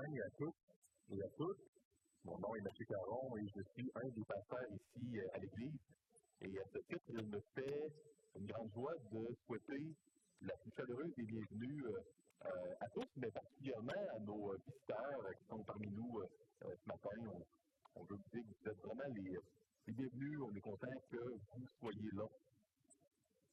[0.00, 0.54] à tous
[1.12, 1.60] et à toutes.
[2.24, 5.78] Mon nom est Mathieu Caron et je suis un des pasteurs ici euh, à l'Église.
[6.40, 7.92] Et à ce titre, il me fait
[8.34, 9.94] une grande joie de souhaiter
[10.40, 12.00] la plus chaleureuse des bienvenues euh,
[12.46, 16.22] euh, à tous, mais particulièrement à nos visiteurs qui sont parmi nous
[16.62, 17.44] ce matin.
[17.94, 20.40] On, veut vous dire que vous êtes vraiment les bienvenus.
[20.40, 22.24] On est content que vous soyez là.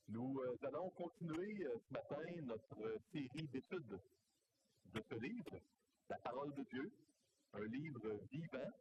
[0.07, 3.99] Nous allons continuer ce matin notre série d'études
[4.93, 5.59] de ce livre,
[6.09, 6.91] La parole de Dieu,
[7.53, 8.71] un livre vivant,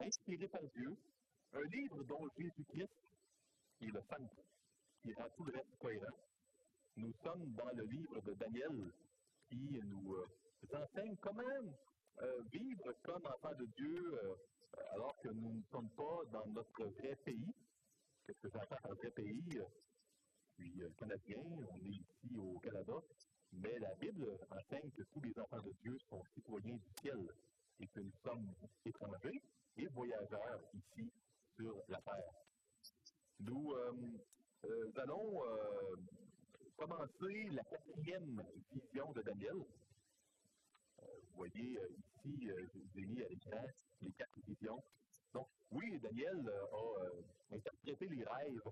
[0.00, 0.96] inspiré par Dieu,
[1.52, 2.90] un livre dont Jésus-Christ
[3.80, 4.42] est le centre,
[5.00, 6.16] qui rend tout le reste cohérent.
[6.96, 8.92] Nous sommes dans le livre de Daniel
[9.48, 10.26] qui nous euh,
[10.72, 11.42] enseigne comment
[12.22, 14.34] euh, vivre comme enfant de Dieu euh,
[14.94, 17.54] alors que nous ne sommes pas dans notre vrai pays.
[18.26, 19.42] Qu'est-ce que j'entends par vrai pays?
[20.58, 22.94] Je suis canadien, on est ici au Canada,
[23.60, 27.18] mais la Bible enseigne que tous les enfants de Dieu sont citoyens du ciel
[27.80, 28.52] et que nous sommes
[28.84, 29.42] étrangers
[29.76, 31.10] et voyageurs ici
[31.56, 32.32] sur la terre.
[33.40, 33.92] Nous, euh,
[34.64, 35.96] euh, allons euh,
[36.76, 39.56] commencer la quatrième vision de Daniel.
[39.56, 43.64] vous voyez ici, je vous ai mis à l'écran
[44.02, 44.82] les quatre visions.
[45.32, 48.62] Donc, oui, Daniel a interprété les rêves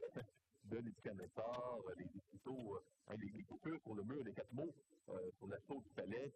[0.73, 4.75] de Nebuchadnezzar, les écriteaux, hein, les, les sur le mur, les quatre mots
[5.39, 6.33] sur la chaude du palais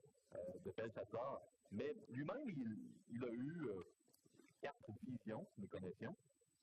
[0.64, 1.40] de Belshazzar.
[1.72, 2.48] Mais lui-même,
[3.10, 3.82] il, a eu euh,
[4.60, 6.14] quatre visions, nous connaissions.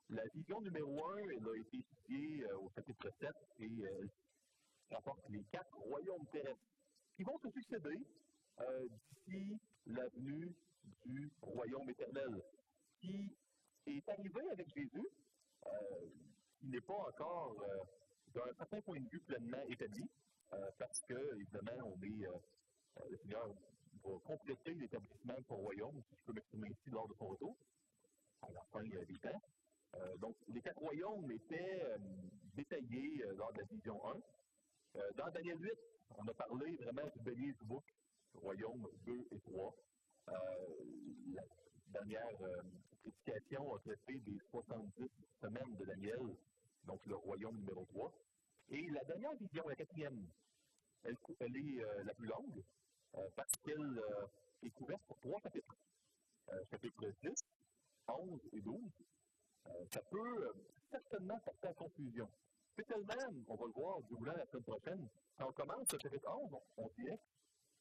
[0.09, 3.29] La vision numéro un, elle a été étudiée euh, au chapitre 7
[3.59, 4.07] et elle euh,
[4.91, 6.59] rapporte les quatre royaumes terrestres
[7.15, 7.99] qui vont se succéder
[9.25, 9.57] d'ici
[9.87, 10.53] la venue
[11.05, 12.41] du royaume éternel,
[13.01, 13.35] qui
[13.87, 15.07] est arrivé avec Jésus,
[16.63, 17.55] qui n'est pas encore,
[18.33, 20.09] d'un certain point de vue, pleinement établi,
[20.79, 23.49] parce que, évidemment, on est, le Seigneur
[24.05, 27.57] va compléter l'établissement de son royaume, si je peux m'exprimer ici, lors de son retour,
[28.41, 29.41] à la fin des temps.
[29.95, 31.97] Euh, donc, les quatre royaumes étaient euh,
[32.55, 34.13] détaillés euh, lors de la vision 1.
[35.17, 35.71] dans Daniel 8,
[36.17, 37.83] on a parlé vraiment du bélier du bouc,
[38.35, 39.75] royaume 2 et 3.
[40.27, 41.43] la
[41.87, 42.37] dernière
[43.01, 45.09] prédication a traité des 70
[45.41, 46.35] semaines de Daniel,
[46.85, 48.11] donc le royaume numéro 3.
[48.69, 50.27] Et la dernière vision, la quatrième,
[51.03, 52.63] elle, elle est la plus longue,
[53.15, 54.25] euh, parce qu'elle euh,
[54.63, 55.75] est couverte pour trois chapitres.
[56.49, 57.29] Euh, chapitres 10,
[58.07, 58.81] 11 et 12.
[59.91, 60.53] ça peut
[60.89, 62.27] certainement porter à confusion.
[62.73, 65.07] Spécialement, on va le voir du roulant la semaine prochaine,
[65.37, 67.19] quand on commence le chapitre 11, on, dirait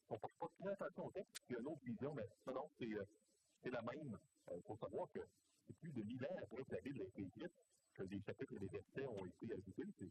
[0.06, 3.70] qu'on ne porte pas très attention au texte, a une autre vision, mais non, c'est
[3.70, 4.19] la même.
[4.54, 5.20] Il faut savoir que
[5.66, 7.52] c'est plus de 1000 ans après que la Bible a été écrite
[7.94, 10.10] que les chapitres et les versets ont été ajoutés.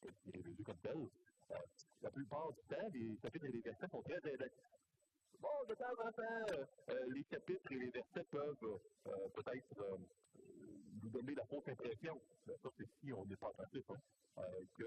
[0.00, 1.08] C'est résolu comme tel
[2.02, 4.20] la plupart du temps, les chapitres et les versets sont très
[5.40, 9.96] Bon, de temps en temps, euh, les chapitres et les versets peuvent euh, peut-être euh,
[11.02, 14.42] nous donner la fausse impression, ça c'est si on n'est pas attentif, hein,
[14.76, 14.86] qu'il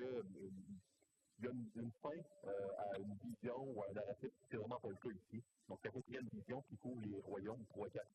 [1.43, 4.31] y a une, fin à une vision ou à un narratif.
[4.49, 5.43] C'est vraiment pas le cas ici.
[5.69, 8.07] Donc, la quatrième vision qui couvre les royaumes 3 4.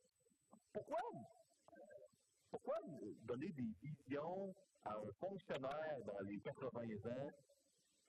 [0.73, 0.99] Pourquoi?
[2.53, 2.77] Pourquoi
[3.25, 4.55] donner des visions
[4.85, 6.69] à un fonctionnaire dans les 80
[7.11, 7.31] ans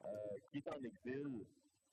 [0.04, 0.10] euh,
[0.52, 1.46] qui est en exil,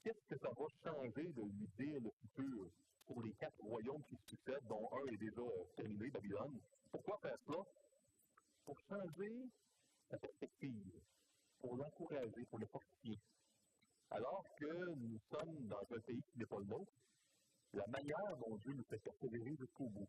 [0.02, 2.68] qu'est-ce que ça va changer de lui dire le futur
[3.06, 5.42] pour les quatre royaumes qui succèdent, dont un est déjà
[5.76, 6.58] terminé, Babylone?
[6.90, 7.62] Pourquoi faire cela?
[8.64, 9.46] Pour changer
[10.10, 11.00] la perspective,
[11.60, 13.18] pour l'encourager, pour le fortifier.
[14.10, 16.92] Alors que nous sommes dans un pays qui n'est pas le nôtre,
[17.74, 20.08] la manière dont Dieu nous fait persévérer jusqu'au bout,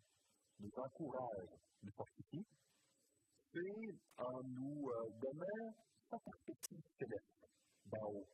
[0.61, 1.49] nous encourage,
[1.83, 2.45] nous fortifie,
[3.53, 5.73] c'est en nous euh, donnant
[6.09, 7.49] sa perspective céleste
[7.85, 8.27] d'en haut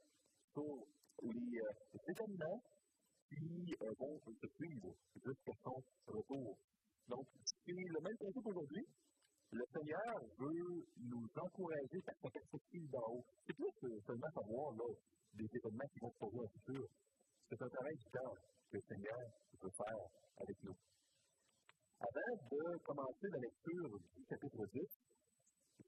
[0.54, 0.86] sur
[1.24, 2.62] les, euh, événements
[3.30, 6.58] qui euh, vont se suivre jusqu'à son retour.
[7.08, 7.28] Donc,
[7.66, 8.86] c'est le même principe aujourd'hui.
[9.52, 13.26] Le Seigneur veut nous encourager par sa perspective d'en haut.
[13.46, 14.94] C'est plus euh, seulement savoir là,
[15.34, 16.88] des événements qui vont se produire le futur.
[17.50, 18.34] C'est un travail du cœur
[18.72, 19.20] que le Seigneur
[19.62, 20.04] veut faire
[20.38, 20.76] avec nous.
[22.00, 24.82] Avant de commencer la lecture du chapitre 10,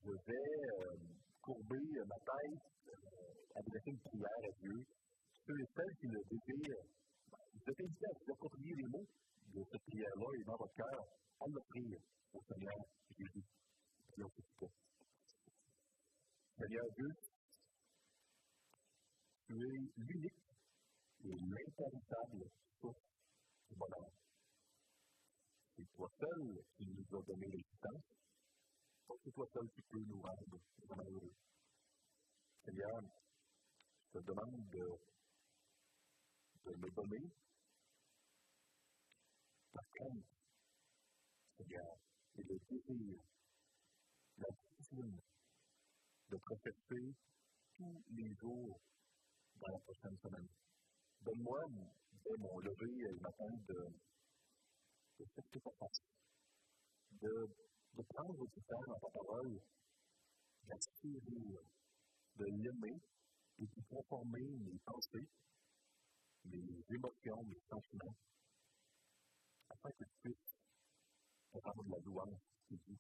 [0.04, 0.98] je vais euh,
[1.42, 1.78] courber
[2.08, 2.70] ma tête
[3.56, 4.86] adresser une prière à Dieu.
[5.46, 6.82] Ceux et celles qui le désirent,
[7.54, 9.08] vous êtes invités à vous les mots
[9.54, 11.02] de cette prière-là et dans votre cœur,
[11.42, 12.00] à l'offrir
[12.34, 12.78] au Seigneur
[13.18, 13.46] Jésus.
[16.58, 17.10] Seigneur Dieu,
[19.48, 20.34] tu es l'unique
[21.24, 22.50] et l'intarissable
[22.82, 22.98] source
[23.70, 24.19] du bonheur.
[25.80, 28.04] C'est toi seul qui nous a donné l'existence.
[29.24, 30.60] C'est toi seul qui peux nous rendre
[31.10, 31.32] heureux.
[32.66, 33.02] Seigneur,
[34.12, 34.86] te demande de,
[36.66, 37.32] de me donner
[39.72, 40.28] Par contre,
[41.56, 41.96] Seigneur,
[42.36, 43.22] et le désir,
[44.38, 45.22] la discipline
[46.30, 47.16] de profiter
[47.78, 48.82] tous les jours
[49.62, 50.50] dans la prochaine semaine.
[51.22, 51.60] Donne-moi,
[52.26, 53.94] dès mon lever le matin, de,
[55.26, 57.50] faire ce que de,
[57.96, 59.60] de prendre du temps dans ta parole,
[60.64, 61.60] d'aspirer,
[62.36, 63.02] de l'aimer
[63.60, 65.28] et de conformer mes pensées,
[66.46, 68.16] mes émotions, mes sentiments,
[69.70, 70.56] afin que tu puisses
[71.52, 72.98] te rendre de la louange qui dit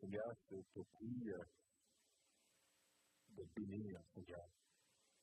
[0.00, 1.44] Seigneur, je te prie euh,
[3.36, 4.48] de bénir, Seigneur,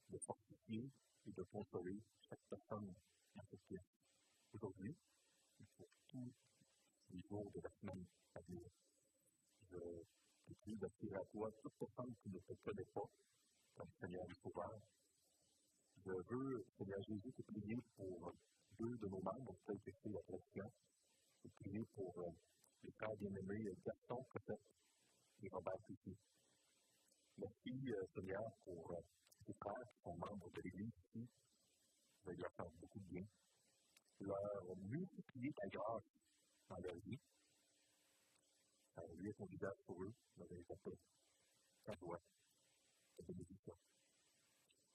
[0.09, 0.89] de fortifier
[1.25, 2.93] et de consoler chaque personne
[3.35, 3.81] dans cette pièce.
[4.53, 4.95] Aujourd'hui,
[6.25, 8.69] tous les jours de la semaine à venir.
[9.71, 9.77] Je
[10.47, 13.09] te prie d'attirer à toi toute personne qui ne te connaît pas
[13.75, 14.79] comme Seigneur et Sauveur.
[16.05, 18.33] Je veux, Seigneur Jésus, te prier pour
[18.79, 20.71] deux de nos membres, tels que c'est la tradition.
[21.43, 22.31] Te prier pour euh,
[22.83, 24.61] les frères bien-aimés Gaston, peut-être,
[25.43, 26.15] et Robert ici.
[27.37, 29.01] Merci, euh, Seigneur, pour euh,
[29.45, 31.27] ces frères qui sont membres de l'Église ici.
[32.23, 33.25] Vous allez leur faire beaucoup de bien.
[34.19, 36.03] Leur multiplier ta grâce
[36.69, 37.19] dans leur vie.
[38.95, 40.13] Ça lui son visage pour eux,
[40.49, 40.97] les appels,
[41.85, 42.19] ta joie,
[43.15, 43.75] ta bénédiction.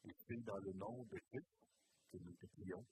[0.04, 1.46] Et c'est dans le nom de Christ
[2.10, 2.84] que nous prions.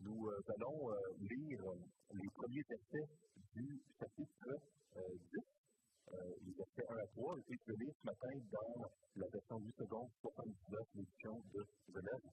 [0.00, 1.76] Nous euh, allons euh, lire euh,
[2.12, 3.08] les premiers versets
[3.52, 4.60] du chapitre
[4.96, 5.40] 10,
[6.44, 9.76] les versets 1 à 3, et je vais lire ce matin dans la version 8
[9.78, 12.30] secondes 79, l'édition de Genève.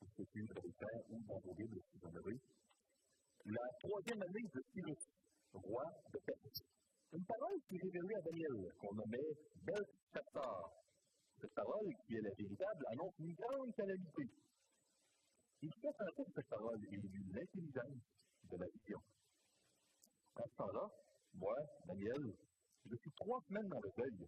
[0.00, 2.40] Suivre les pères ou dans vos Bibles si vous en.
[3.46, 5.04] La troisième année de Cyrus,
[5.52, 6.62] roi de Perse.
[7.12, 9.32] Une parole qui est révélée à Daniel, qu'on nommait
[9.64, 10.72] Belshazzar.
[11.40, 14.28] Cette parole, qui est la véritable, annonce une grande calamité
[15.62, 18.00] il fait un peu cette parole et il l'intelligence
[18.50, 18.98] de la vision.
[20.36, 20.88] À ce temps-là,
[21.34, 21.54] moi,
[21.86, 22.32] Daniel,
[22.86, 24.26] je suis trois semaines dans le deuil.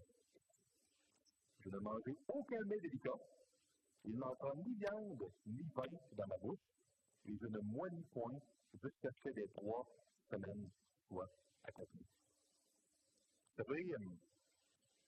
[1.60, 3.18] Je ne mangeais aucun mets délicat.
[4.04, 6.66] Il n'entra ni viande ni vin dans ma bouche,
[7.26, 8.38] et je ne moignis point
[8.74, 9.86] jusqu'à ce que les trois
[10.28, 10.70] semaines
[11.08, 11.30] soient
[11.62, 12.06] accomplies.
[13.56, 13.94] Vous savez,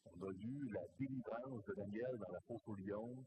[0.05, 3.25] on a vu la délivrance de Daniel dans la fosse au lion,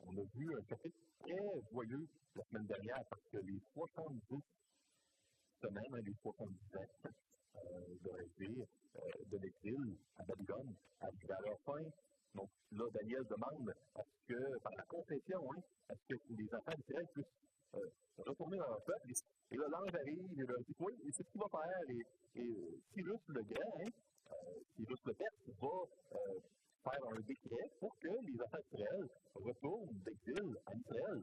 [0.00, 4.20] on a vu un chapitre très joyeux la semaine dernière parce que les 70
[5.60, 7.10] semaines, les 70 ans
[7.56, 8.66] euh, de rêver
[8.96, 11.08] euh, de l'exil à Babylone à
[11.44, 11.82] leur fin.
[12.34, 16.54] Donc là, Daniel demande à ce que, par la confession, hein, à ce que les
[16.54, 17.26] enfants d'Israël puissent
[17.74, 19.12] euh, retourner dans leur peuple?
[19.50, 21.84] Et là, l'ange arrive et leur dit Oui, c'est ce qu'il va faire.
[21.90, 23.90] Et, et Cyrus le Grand, hein,
[24.74, 30.74] Cyrus le Perse, va faire un décret pour que les enfants d'Israël retournent d'exil en
[30.74, 31.22] Israël.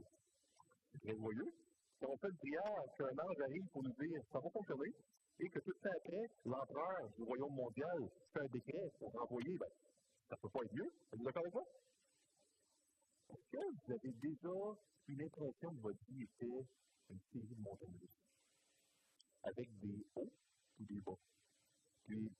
[0.94, 1.52] C'est très joyeux.
[2.00, 4.92] Si on fait une prière qu'un ange arrive pour nous dire ça va fonctionner,
[5.42, 9.68] et que tout ça après, l'empereur du royaume mondial fait un décret pour renvoyer, ben,
[10.30, 10.92] ça ne peut pas être mieux.
[11.12, 11.66] Vous êtes d'accord avec moi?
[13.30, 14.56] Est-ce que vous avez déjà
[15.08, 16.68] eu l'impression que votre vie était
[17.10, 18.22] une série de montagnes russes?
[19.44, 20.32] Avec des hauts
[20.80, 21.18] ou des bas?
[22.04, 22.32] Puis,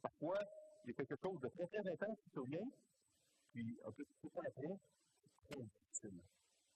[0.00, 0.38] parfois,
[0.84, 2.70] il y a quelque chose de très, très intense qui survient,
[3.52, 4.78] puis un peu tout ça après,
[5.20, 6.22] c'est très difficile.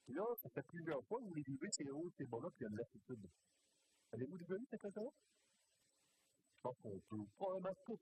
[0.08, 2.60] Et là, ça fait plusieurs fois que vous les vivez, ces hauts, ces bas-là, puis
[2.60, 3.30] il y a de l'attitude.
[4.12, 5.08] Avez-vous déjà vu cette chose-là?
[6.60, 7.98] Je pense qu'on peut probablement tous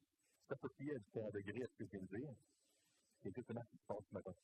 [0.48, 2.34] s'associer à différents degrés à ce que je viens de dire?
[3.22, 4.34] C'est exactement ce qui se passe ce matin?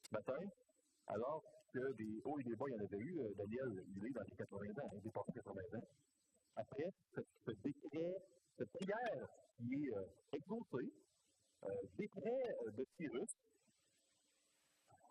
[0.00, 0.46] Ce matin,
[1.08, 1.42] alors
[1.74, 4.14] que des hauts et des bas, il y en avait eu, euh, Daniel, il est
[4.14, 5.88] dans les 80 ans, il est passé 80 ans.
[6.54, 6.86] Après,
[7.16, 8.14] ce, ce décret,
[8.56, 10.06] cette prière qui est euh,
[10.38, 10.94] exaucée,
[11.64, 13.32] euh, décret euh, de Cyrus,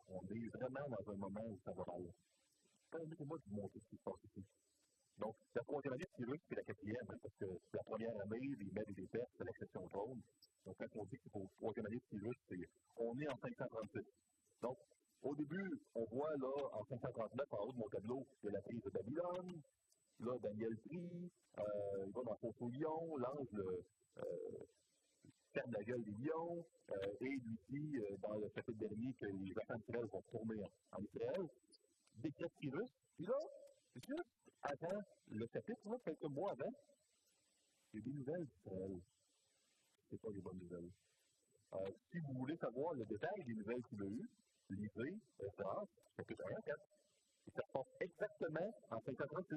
[0.08, 2.14] on est vraiment dans un moment où ça va mal.
[2.92, 4.46] Permettez-moi de vous montrer ce qui se passe ici.
[5.20, 8.48] Donc, la troisième année de Cyrus, c'est la quatrième, parce que c'est la première année,
[8.60, 10.22] les Mèdes et les Perses, c'est l'exception trône.
[10.66, 13.30] Donc, quand on dit que c'est pour la troisième année de Cyrus, c'est, on est
[13.30, 14.02] en 536.
[14.62, 14.78] Donc,
[15.24, 18.52] au début, on voit là, en 539, en haut de mon tableau, il y a
[18.54, 19.62] la prise de Babylone.
[20.20, 23.84] Là, Daniel prie, euh, il va dans son au lion, l'ange le,
[24.18, 24.66] euh,
[25.54, 29.26] ferme la gueule des lions euh, et lui dit euh, dans le chapitre dernier que
[29.26, 31.48] les enfants d'Israël vont tourner en, Israël.
[32.16, 32.90] Décret Cyrus.
[33.16, 33.38] Puis là,
[33.96, 35.00] juste avant
[35.30, 36.74] le chapitre, là, quelques mois avant,
[37.94, 39.00] a des nouvelles d'Israël.
[40.10, 40.92] C'est pas des bonnes nouvelles.
[41.74, 44.30] Euh, si vous voulez savoir le détail des nouvelles qu'il a eues,
[44.70, 45.86] lisez Esdras,
[46.16, 46.80] chapitre 1 à 4.
[47.48, 49.56] Et ça se passe exactement en 536.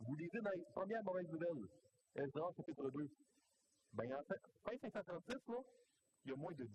[0.00, 1.68] Vous lisez dans les premières mauvaises nouvelles,
[2.16, 3.08] Esdras, chapitre 2.
[3.94, 5.60] Ben, en fait, fin 536, là,
[6.24, 6.70] il y a moins de 10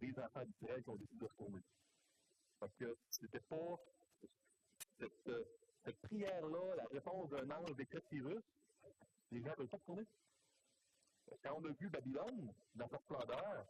[0.00, 1.62] des enfants d'Israël qui ont décidé de retourner.
[2.58, 3.74] Parce que c'était pas
[4.98, 5.44] cette, euh,
[5.84, 8.42] cette prière-là, la réponse d'un ange décret Cyrus,
[9.30, 10.06] les gens ne veulent pas retourner.
[11.42, 13.66] Quand on a vu Babylone dans sa splendeur,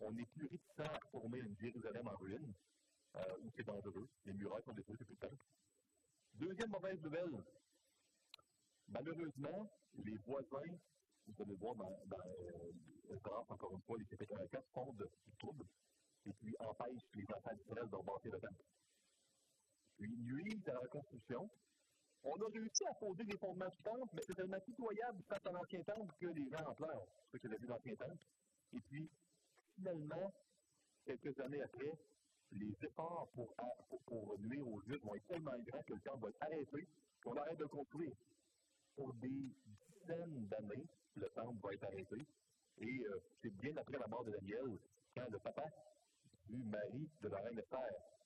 [0.00, 2.54] on est plus réticent à à une Jérusalem en ruine,
[3.16, 4.08] euh, où c'est dangereux.
[4.24, 5.44] Les murailles sont détruites, c'est plus simple.
[6.34, 7.44] Deuxième mauvaise nouvelle.
[8.88, 9.70] Malheureusement,
[10.04, 10.78] les voisins,
[11.26, 12.72] vous allez voir dans, dans euh,
[13.48, 15.08] encore une fois, les CP4 font de
[15.38, 15.66] troubles
[16.26, 18.64] et puis empêchent les enfants d'Israël de rebâtir le temple.
[20.00, 21.48] Nuisent à la reconstruction.
[22.22, 25.52] On a réussi à poser les fondements du temple, mais c'est tellement pitoyable face à
[25.52, 28.24] l'ancien temple que les gens en pleurent, ceux qui avaient vu l'ancien temple.
[28.72, 29.10] Et puis,
[29.74, 30.32] finalement,
[31.04, 31.92] quelques années après,
[32.52, 33.54] les efforts pour,
[33.88, 36.88] pour, pour, nuire aux Juifs vont être tellement grands que le temple va être arrêté,
[37.22, 38.12] qu'on arrête de construire.
[38.96, 42.26] Pour des dizaines d'années, le temple va être arrêté.
[42.78, 44.78] Et euh, c'est bien après la mort de Daniel,
[45.16, 45.64] quand le papa
[46.46, 48.19] du mari de la reine Esther,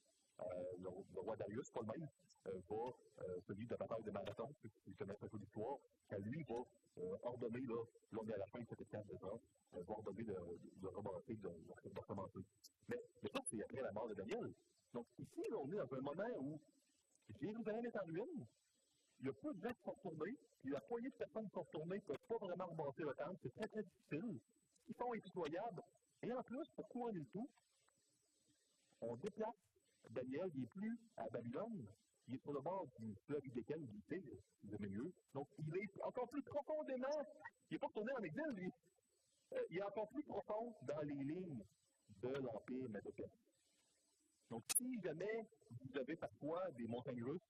[0.78, 2.08] le, le, roi Darius, pas le même,
[2.46, 4.48] euh, va, euh, celui de la bataille de Marathon,
[4.84, 6.62] qui connaît un peu l'histoire, quand lui va
[6.98, 9.40] euh, ordonner, là, là est à la fin de cette étape de temps,
[9.74, 12.40] euh, va ordonner de, remonter, de, de, recommencer.
[12.88, 14.52] Mais, mais ça, c'est après la mort de Daniel.
[14.92, 16.60] Donc ici, là, on est dans un moment où
[17.40, 18.46] Jérusalem est en ruine,
[19.20, 21.54] il y a peu de gens qui sont retournés, puis la poignée de personnes qui
[21.54, 24.40] sont retournées ne peuvent pas vraiment remonter le temple, c'est très très difficile.
[24.86, 25.82] Ils sont impitoyables.
[26.22, 27.48] Et en plus, pour couronner le tout,
[29.00, 29.54] on déplace
[30.10, 31.86] Daniel, n'est plus à Babylone,
[32.26, 34.36] il est sur le bord du fleuve Idéken, du Tigre,
[34.72, 35.12] aimez mieux.
[35.34, 37.20] Donc, il est encore plus profondément,
[37.68, 38.70] il n'est pas retourné en exil, lui.
[39.52, 41.62] Euh, il est encore plus profond dans les lignes
[42.22, 43.30] de l'Empire médocène.
[44.50, 47.42] Donc, si jamais vous avez parfois des montagnes russes,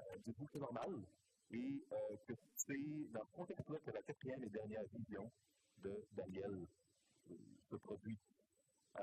[0.00, 1.02] euh, dites-vous que c'est normal
[1.50, 5.30] et euh, que c'est dans ce contexte-là que la quatrième et dernière vision
[5.82, 6.66] de Daniel
[7.70, 8.18] se produit.
[8.96, 9.02] Euh,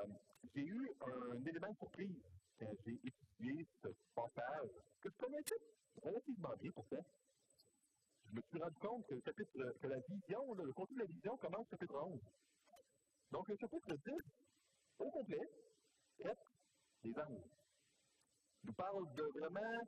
[0.54, 2.22] j'ai eu un élément de surprise
[2.60, 4.70] j'ai étudié ce passage
[5.02, 5.60] que je connaissais
[6.02, 6.98] relativement bien pour ça.
[8.28, 11.12] Je me suis rendu compte que le chapitre, que la vision, le contenu de la
[11.12, 12.20] vision commence au chapitre 11.
[13.32, 14.14] Donc, le chapitre 10,
[15.00, 15.48] au complet,
[16.20, 16.38] traite
[17.04, 17.52] des anges.
[18.64, 19.82] nous parle de vraiment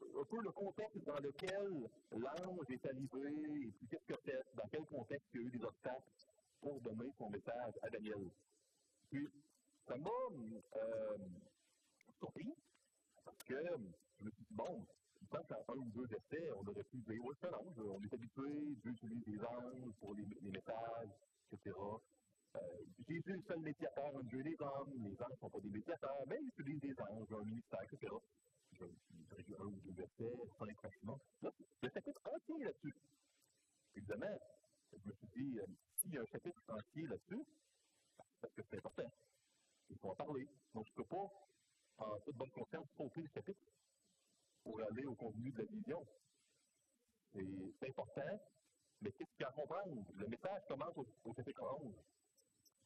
[0.00, 4.68] un peu le contexte dans lequel l'ange est arrivé, et puis qu'est-ce que fait, dans
[4.70, 6.12] quel contexte il y a eu des obstacles
[6.60, 8.30] pour donner son message à Daniel.
[9.10, 9.26] Puis,
[9.86, 10.10] ça m'a
[10.76, 11.16] euh,
[12.18, 12.52] surpris,
[13.24, 13.54] parce que
[14.18, 14.86] je me suis dit, bon,
[15.28, 18.00] pense qu'en un ou deux essais, on aurait pu dire, oui, c'est un ange, on
[18.02, 21.10] est habitué, Dieu utilise des anges pour les, messages,
[21.52, 21.76] etc.
[22.56, 22.60] Euh,
[23.06, 25.60] Jésus est le seul médiateur entre Dieu et les hommes, les anges ne sont pas
[25.60, 28.12] des médiateurs, mais ils utilisent des anges, un ministère, etc.
[28.72, 31.18] J'ai eu un ou deux versets, cinq maximum.
[31.42, 31.50] Là,
[31.82, 32.94] le chapitre entier là-dessus.
[33.96, 34.38] Évidemment,
[34.92, 35.66] je me suis dit, euh,
[36.00, 37.44] s'il y a un chapitre entier là-dessus,
[38.40, 39.10] parce que c'est important.
[39.90, 40.46] Il faut en parler.
[40.74, 41.26] Donc, je ne peux pas,
[41.98, 43.60] en toute bonne conscience, sauter le chapitre
[44.62, 46.06] pour aller au contenu de la vision.
[47.32, 48.40] C'est important,
[49.00, 50.04] mais qu'est-ce qu'il y a à comprendre?
[50.14, 51.94] Le message commence au, chapitre 11.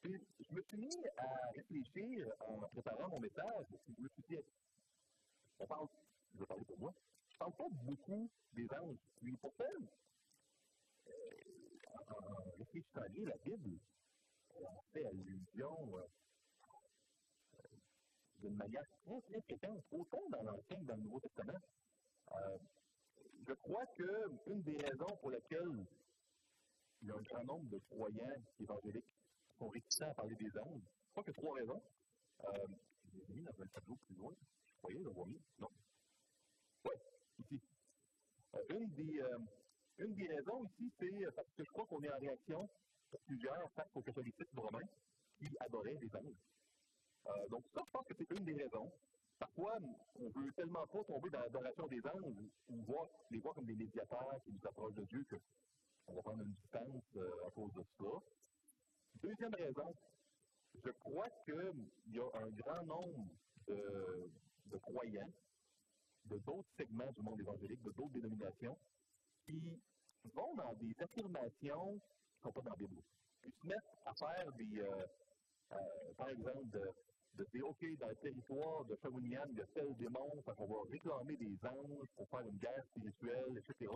[0.02, 4.37] Puis, je me suis mis à réfléchir en préparant mon message, je me suis dit,
[5.59, 5.87] on parle,
[6.35, 6.92] je vais parler pour moi,
[7.31, 8.99] je parle pas beaucoup des anges.
[9.16, 9.64] Puis pourtant,
[11.07, 11.12] euh,
[12.11, 13.78] en, réfléchissant bien la Bible,
[14.57, 16.07] on fait allusion euh,
[18.43, 21.59] d'une manière très, très fréquente, autant dans l'Ancien que dans le Nouveau Testament.
[22.33, 22.59] Euh,
[23.47, 25.87] je crois qu'une des raisons pour lesquelles
[27.01, 29.11] il y a un grand nombre de croyants évangéliques
[29.59, 31.83] sont réticents à parler des anges, je crois a trois raisons.
[32.45, 32.67] Euh,
[33.05, 34.33] je les ai mis dans un tableau plus loin.
[34.67, 35.41] Je croyais l'avoir mis.
[35.59, 35.69] Non?
[36.87, 36.95] Oui,
[37.39, 37.61] ici.
[38.55, 39.21] Euh, une, des,
[39.99, 42.69] une des raisons ici, c'est parce que je crois qu'on est en réaction
[43.27, 44.87] plusieurs face au catholicisme romain
[45.39, 46.41] qui adorait les anges.
[47.26, 48.91] Euh, donc, ça, je pense que c'est une des raisons.
[49.38, 49.76] Parfois,
[50.17, 52.37] on ne veut tellement pas tomber dans l'adoration des anges
[52.69, 55.26] ou voir, les voir comme des médiateurs qui nous approchent de Dieu
[56.07, 58.05] qu'on va prendre une distance euh, à cause de ça.
[59.23, 59.95] Deuxième raison,
[60.85, 63.29] je crois qu'il y a un grand nombre
[63.67, 65.33] de, croyants
[66.26, 68.79] de d'autres segments du monde évangélique, de d'autres dénominations,
[69.45, 69.61] qui
[70.35, 73.02] vont dans des affirmations qui ne sont pas dans la Bible.
[73.45, 76.81] Ils se mettent à faire des, euh, par exemple, de,
[77.37, 80.91] de dire, OK, dans le territoire de Shawinigan, il y a tel démon, qu'on va
[80.91, 83.91] réclamer des anges pour faire une guerre spirituelle, etc.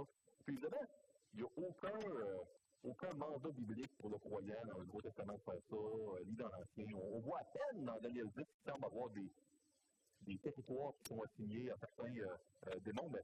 [0.44, 0.86] Puis évidemment,
[1.34, 2.38] il n'y a aucun, euh,
[2.84, 6.36] aucun mandat biblique pour le croyant dans le Nouveau Testament de faire ça, euh, ni
[6.36, 6.86] dans l'Ancien.
[6.94, 11.22] On, on, voit à peine dans Daniel 10 qu'il semble avoir des, territoires qui sont
[11.22, 13.20] assignés à certains euh, démons, mais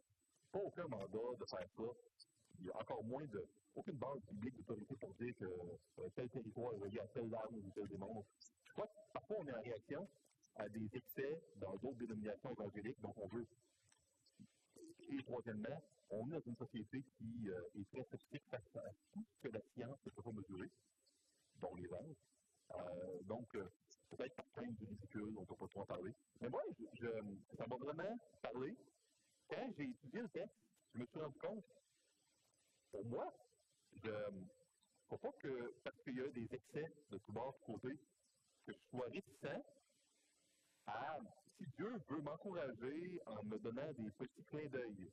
[0.52, 1.83] pas aucun mandat de faire ça.
[2.61, 6.75] Il y a encore moins de, aucune base biblique d'autorité pour dire que tel territoire
[6.75, 8.25] est relié à tel arme ou tel démon.
[8.73, 10.09] Crois parfois on est en réaction,
[10.57, 13.00] à des excès dans d'autres dénominations évangéliques.
[13.00, 13.47] Donc, on veut.
[15.09, 19.25] Et troisièmement, on est dans une société qui euh, est très sceptique face à tout
[19.25, 20.71] ce que la science ne peut pas mesurer,
[21.57, 22.17] dont les anges.
[22.75, 23.69] Euh, donc, euh,
[24.11, 26.14] peut-être par du ridicule, on ne peut pas trop en parler.
[26.41, 26.62] Mais moi,
[27.57, 28.76] ça m'a vraiment parlé.
[29.49, 30.57] Quand j'ai étudié le texte,
[30.95, 31.64] je me suis rendu compte,
[32.91, 33.33] pour moi,
[34.02, 34.45] je ne
[35.09, 37.99] faut pas que, parce qu'il y a des excès de tout bord, de côté,
[38.66, 39.62] que je sois réticent
[40.87, 41.19] à,
[41.57, 45.11] si Dieu veut m'encourager en me donnant des petits clins d'œil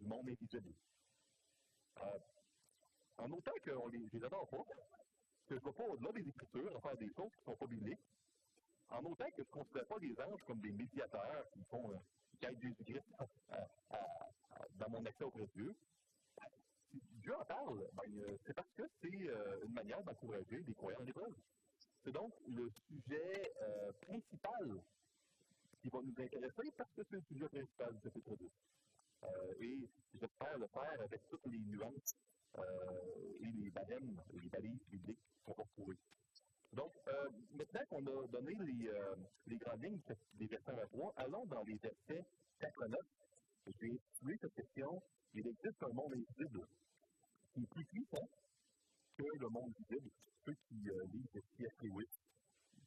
[0.00, 0.74] du monde invisible.
[1.98, 2.18] Euh,
[3.18, 4.64] en autant que je les, les adore pas,
[5.46, 7.56] que je ne vais pas au-delà des Écritures à faire des choses qui ne sont
[7.56, 8.06] pas bibliques,
[8.90, 12.46] en autant que je ne considère pas les anges comme des médiateurs qui font, euh,
[12.46, 13.04] aident Jésus-Christ
[14.78, 15.76] dans mon accès auprès de Dieu,
[16.90, 20.74] si Dieu en parle, ben, euh, c'est parce que c'est euh, une manière d'encourager des
[20.74, 21.34] croyants en l'épreuve.
[22.04, 24.82] C'est donc le sujet euh, principal
[25.80, 28.50] qui va nous intéresser parce que c'est le sujet principal du chapitre 2.
[29.24, 32.16] Euh, et j'espère le faire avec toutes les nuances
[32.58, 32.62] euh,
[33.40, 35.96] et les barèmes, les balises bibliques qu'on va retrouver.
[36.72, 38.54] Donc, euh, maintenant qu'on a donné
[39.46, 40.00] les, grandes lignes
[40.34, 42.24] des versets 23, allons dans les versets
[42.60, 42.98] 4 à 9.
[43.66, 45.02] Je vais intituler cette question
[45.34, 46.66] Il existe un monde invisible
[47.54, 48.28] qui est plus puissant
[49.16, 50.10] que le monde visible.
[50.44, 51.72] Ceux qui euh, lisent C.S.
[51.82, 52.10] Lewis,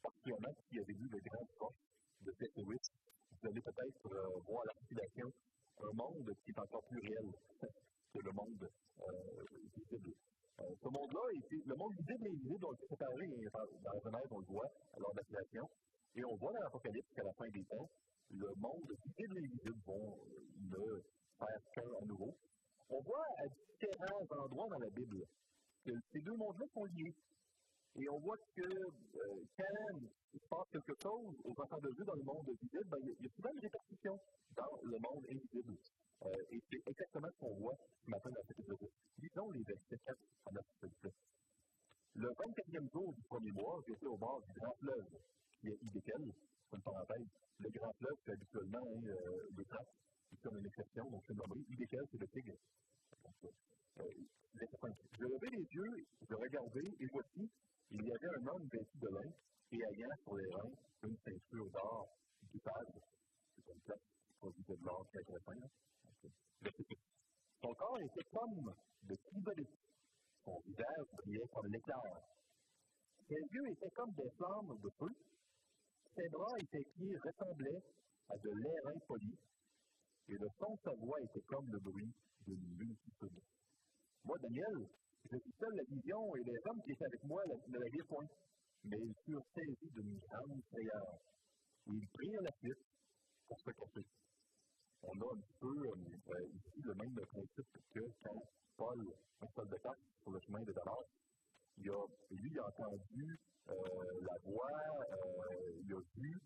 [0.02, 1.80] particulièrement qui avaient lu le grand proche
[2.20, 2.50] de C.S.
[2.56, 2.84] Lewis,
[3.30, 5.32] vous allez peut-être euh, voir l'articulation
[5.82, 7.32] un monde qui est encore plus réel
[8.12, 8.68] que le monde
[9.00, 9.44] euh,
[9.76, 10.12] visible.
[10.60, 11.20] Euh, ce monde-là,
[11.52, 15.14] le monde visible et invisible ont été séparés dans la Genèse, on le voit lors
[15.14, 15.22] de.
[16.16, 17.88] Et on voit dans l'Apocalypse qu'à la fin des temps,
[18.30, 20.16] le monde visible et invisible vont
[20.72, 21.02] le
[21.38, 22.32] faire qu'un à nouveau.
[22.88, 25.24] On voit à différents endroits dans la Bible
[25.84, 27.14] que ces deux mondes-là sont liés.
[27.98, 29.98] Et on voit que euh, quand
[30.34, 33.24] il se passe quelque chose aux enfants de Dieu dans le monde visible, ben, il,
[33.24, 34.20] y a, souvent une répercussion
[34.54, 35.76] dans le monde invisible.
[36.24, 38.90] Euh, et c'est exactement ce qu'on voit ce matin dans cette épisode.
[39.16, 40.62] Lisons les versets 4 à 9,
[42.16, 45.08] Le 24e jour du premier mois, j'étais au bord du grand fleuve,
[45.60, 46.20] qui est Idékel,
[46.72, 47.28] une parenthèse.
[47.60, 49.96] Le grand fleuve, c'est habituellement hein, euh, le traces,
[50.28, 51.64] c'est comme une exception, donc c'est nommé.
[51.70, 52.56] Idékel, c'est le tigre.
[54.00, 54.04] Euh,
[54.56, 57.50] je levai les yeux, je regardais, et voici,
[57.90, 59.30] il y avait un homme vêtu de lin
[59.72, 62.08] et ayant sur les reins une ceinture d'or
[62.52, 63.00] du padre.
[63.54, 63.94] C'est comme ça,
[64.38, 65.60] produisait de l'or très fin.
[67.62, 69.78] Son corps était comme de chrysolite.
[70.44, 72.16] Son visage brillait comme l'éclair.
[73.26, 75.12] Ses yeux étaient comme des flammes de feu.
[76.14, 77.82] Ses bras et ses pieds ressemblaient
[78.30, 79.34] à de l'airain poli.
[80.28, 82.14] Et le son de sa voix était comme le bruit
[82.46, 83.42] d'une multitude.
[84.24, 84.88] Moi, Daniel,
[85.76, 88.26] la vision et les hommes qui étaient avec moi ne la virent point.
[88.84, 91.18] Mais ils furent saisis d'une grande frayeur.
[91.86, 92.84] Ils prirent la fuite
[93.48, 94.06] pour se cacher.
[95.02, 98.42] On a un peu euh, ici le même principe que quand
[98.76, 99.06] Paul,
[99.40, 101.06] un soldat sur le chemin de Damas,
[101.78, 103.74] il a, lui, a entendu euh,
[104.22, 104.68] la voix,
[105.12, 106.40] euh, il a vu,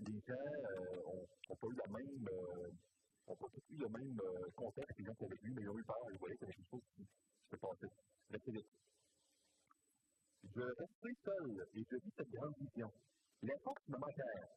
[0.00, 0.34] les gens
[1.48, 2.28] n'ont pas eu la même,
[3.28, 4.20] n'ont pas eu le même
[4.54, 6.48] contexte que les gens qui avaient vu, mais ils ont eu peur, ils voyaient qu'il
[6.48, 7.06] y avait quelque chose qui
[7.50, 8.15] se passait.
[10.56, 12.90] Je restai seul et je vis cette grande vision.
[13.42, 14.50] Les forces me manquèrent.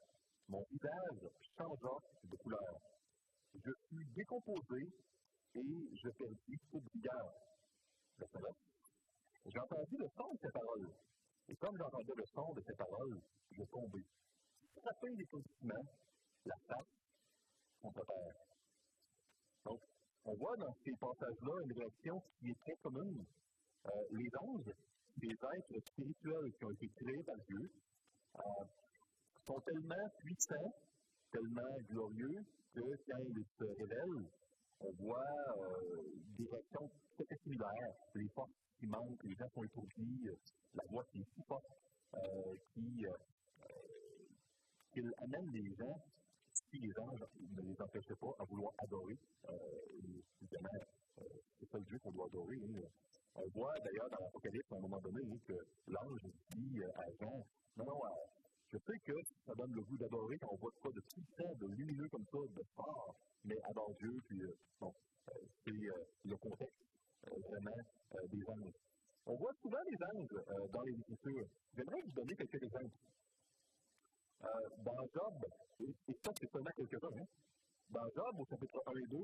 [0.48, 2.74] Mon visage changea de couleur.
[3.54, 4.82] Je fus décomposé
[5.54, 5.62] et
[6.02, 7.28] je perdis toute vigueur.
[9.46, 10.90] J'entendis le son de ces paroles.
[11.50, 14.04] Et comme j'entendais le son de ces paroles, je tombai.
[14.82, 15.84] Frappé définitivement
[16.46, 16.94] la face
[17.82, 18.40] contre terre.
[19.66, 19.80] Donc,
[20.26, 23.26] on voit dans ces passages-là une réaction qui est très commune.
[23.86, 24.74] Euh, les anges,
[25.18, 27.70] des êtres spirituels qui ont été créés par Dieu,
[28.36, 28.66] euh,
[29.48, 30.74] sont tellement puissants,
[31.32, 34.30] tellement glorieux, que quand ils se révèlent,
[34.82, 36.04] on voit euh,
[36.38, 37.96] des réactions très similaires.
[38.16, 40.30] Les forces qui manquent, les gens sont étourdis,
[40.74, 41.66] la voix qui est si forte,
[42.74, 43.06] qui,
[44.94, 46.00] qui amène les gens
[46.72, 49.18] si les anges ne les empêchaient pas à vouloir adorer,
[49.50, 49.56] euh,
[51.60, 52.58] c'est ça le Dieu qu'on doit adorer.
[52.58, 52.88] Hein.
[53.36, 55.54] On voit d'ailleurs dans l'Apocalypse, à un moment donné, que
[55.88, 57.46] l'ange dit à Jean,
[57.78, 58.10] non, non, euh,
[58.72, 59.14] je sais que
[59.46, 62.38] ça donne le goût d'adorer quand on voit pas de puissant, de lumineux comme ça,
[62.38, 63.16] de fort,
[63.46, 64.94] mais adore Dieu, puis euh, bon,
[65.30, 65.34] euh,
[65.66, 66.86] c'est euh, le contexte
[67.24, 67.72] vraiment
[68.32, 68.74] des anges.
[69.26, 71.48] On voit souvent les anges dans les Écritures.
[71.76, 72.96] J'aimerais vous donner quelques exemples.
[74.42, 74.48] Euh,
[74.86, 75.36] dans Job,
[75.82, 77.26] et, ça c'est seulement quelques-uns, hein,
[77.90, 79.18] dans Job, au chapitre 1 et 2,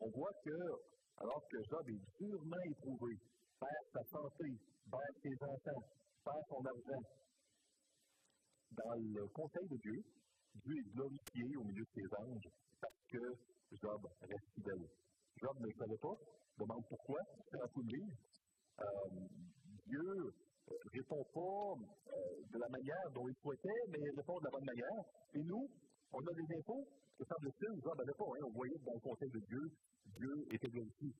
[0.00, 0.50] on voit que,
[1.18, 3.14] alors que Job est durement éprouvé,
[3.60, 4.48] perd sa santé,
[4.90, 5.82] perd ses enfants,
[6.24, 7.02] perd son argent,
[8.74, 9.98] dans le conseil de Dieu,
[10.54, 12.50] Dieu est glorifié au milieu de ses anges
[12.80, 13.22] parce que
[13.78, 14.86] Job reste fidèle.
[15.38, 16.16] Job ne le savait pas,
[16.58, 17.98] demande pourquoi, c'est un coup de.
[18.80, 18.84] Euh,
[19.86, 20.08] Dieu
[20.66, 21.66] ne répond pas
[22.10, 25.00] euh, de la manière dont il souhaitait, mais il répond de la bonne manière.
[25.34, 25.66] Et nous,
[26.12, 26.86] on a des infos
[27.18, 28.26] que semble-t-il, Job n'avait pas.
[28.26, 29.64] Hein, on voyait dans le conseil de Dieu,
[30.06, 31.12] Dieu était glorifié.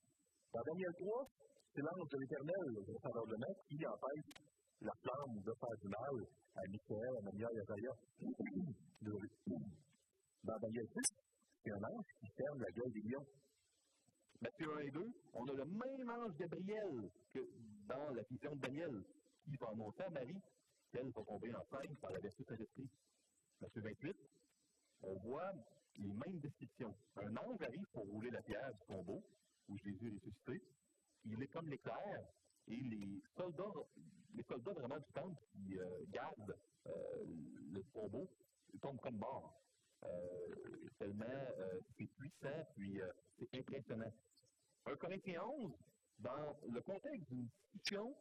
[0.53, 1.29] Dans Daniel 3,
[1.75, 4.31] c'est l'ange de l'Éternel, le saveur de maître, qui empêche
[4.81, 7.93] la flamme de faire du mal à Michael, à Mania et à Zaya.
[10.45, 10.95] Dans Daniel 6,
[11.65, 13.27] c'est un ange qui ferme la gueule des lions.
[14.43, 15.01] Matthieu 1 et 2,
[15.33, 17.41] on a le même ange Gabriel que
[17.89, 19.03] dans la vision de Daniel,
[19.45, 20.43] qui va annoncer à Marie
[20.93, 22.85] qu'elle va tomber enceinte par la vertu de.
[23.61, 24.17] Matthieu 28,
[25.03, 25.53] on voit
[25.99, 26.95] les mêmes descriptions.
[27.17, 29.23] Un ange arrive pour rouler la pierre du tombeau
[29.69, 30.63] où Jésus est ressuscité.
[31.25, 32.21] Il est comme l'éclair
[32.69, 33.73] et les soldats,
[34.35, 37.25] les soldats vraiment du temple qui euh, gardent euh,
[37.73, 38.29] le tombeau
[38.81, 39.61] tombent comme morts.
[40.05, 43.01] Euh, tellement euh, c'est puissant, puis
[43.39, 44.13] c'est impressionnant.
[44.87, 45.73] 1 Corinthiens 11,
[46.19, 48.15] dans le contexte d'une discussion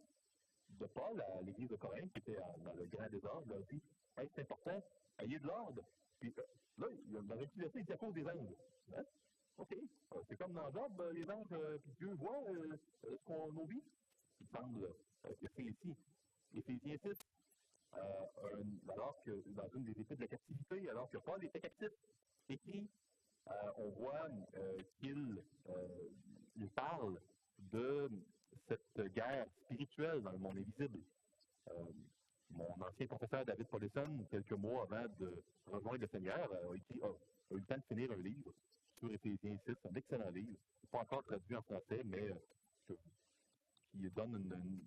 [0.69, 3.81] de Paul à l'église de Corinthe, qui était dans le grand désordre, il a dit
[4.17, 4.81] hey, c'est important,
[5.19, 5.83] ayez de l'ordre.
[6.19, 6.33] Puis
[6.77, 6.87] là,
[7.21, 8.55] dans verset, il cause des anges.
[8.95, 9.03] Hein?
[9.57, 9.75] OK.
[10.27, 12.43] C'est comme dans Job, les anges, puis Dieu voit
[13.01, 13.83] ce qu'on vit.
[14.41, 14.87] Il semble
[15.23, 15.95] que c'est ici.
[16.55, 17.17] Éphésiens 6,
[17.95, 21.91] euh, alors que dans une des études de la captivité, alors que Paul était captif,
[22.49, 22.87] écrit,
[23.47, 25.41] euh, on voit euh, qu'il
[26.55, 27.19] il parle
[27.57, 28.09] de
[28.67, 30.99] cette guerre spirituelle dans le monde invisible.
[32.51, 36.99] Mon ancien professeur David Paulison, quelques mois avant de rejoindre le Seigneur, a, écrit,
[37.51, 38.53] eu le temps de finir un livre
[38.99, 40.57] sur Éphésiens 6, un excellent livre,
[40.91, 42.33] pas encore traduit en français, mais
[43.91, 44.81] qui donne une,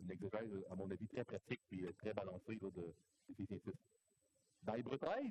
[0.00, 2.94] une exégèse, à mon avis, très pratique et euh, très balancée de
[3.30, 3.72] Éphésiens 6.
[4.62, 5.30] Dans Hébreu 13,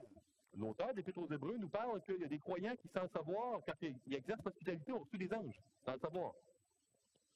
[0.56, 3.62] l'auteur des aux Hébreux nous parle qu'il y a des croyants qui, sans le savoir,
[3.66, 6.34] quand ils exercent l'hospitalité, ont reçu des anges, sans le savoir.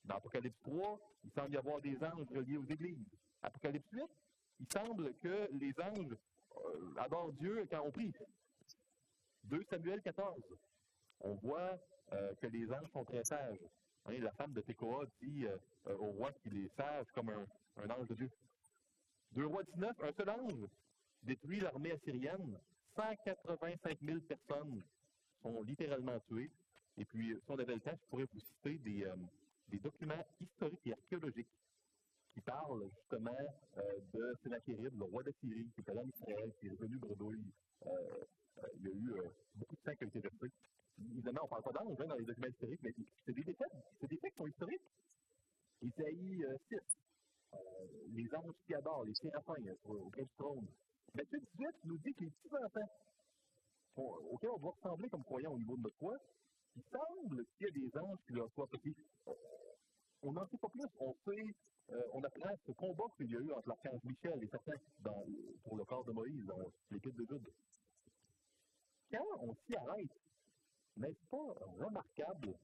[0.05, 3.05] Dans Apocalypse 3, il semble y avoir des anges reliés aux églises.
[3.41, 4.03] Apocalypse 8,
[4.59, 6.15] il semble que les anges
[6.57, 8.13] euh, adorent Dieu quand on prie.
[9.45, 10.41] 2 Samuel 14,
[11.21, 11.79] on voit
[12.13, 13.59] euh, que les anges sont très sages.
[14.05, 18.07] Hein, la femme de Tekoa dit euh, au roi qu'il est sage comme un, ange
[18.07, 18.31] de Dieu.
[19.31, 20.67] Deux rois 19, un seul ange
[21.23, 22.59] détruit l'armée assyrienne.
[22.95, 24.83] 185 000 personnes
[25.41, 26.51] sont littéralement tuées.
[26.97, 29.07] Et puis, si on avait le temps, je pourrais vous citer des,
[29.79, 31.47] documents historiques et archéologiques
[32.33, 33.41] qui parlent justement
[33.75, 37.51] de Sennacherib, le roi d'Assyrie, qui était là en Israël, qui est revenu bredouille.
[38.75, 39.11] il y a eu
[39.55, 40.47] beaucoup de sang qui a été versé
[41.09, 42.93] évidemment, on ne parle pas d'ange hein, dans les documents historiques, mais
[43.25, 44.87] c'est des détails, c'est des faits qui sont historiques.
[45.81, 46.77] Isaïe 6, euh,
[47.53, 47.59] euh,
[48.13, 50.67] les anges qui adorent, les séraphins euh, au du trône.
[51.15, 52.91] Matthieu 18 nous dit que les petits-enfants,
[54.29, 56.15] auxquels on doit ressembler comme croyants au niveau de notre foi,
[56.75, 58.95] il semble qu'il y a des anges qui leur soient petits.
[60.23, 60.87] On n'en sait pas plus.
[60.99, 61.43] On sait,
[62.13, 65.23] on apprend ce combat qu'il y a eu entre l'archange Michel et certains dans,
[65.63, 67.49] pour le corps de Moïse dans l'épître de Jude.
[69.11, 70.15] Quand on s'y arrête,
[70.97, 71.51] n'est-ce pas
[71.83, 72.55] remarquable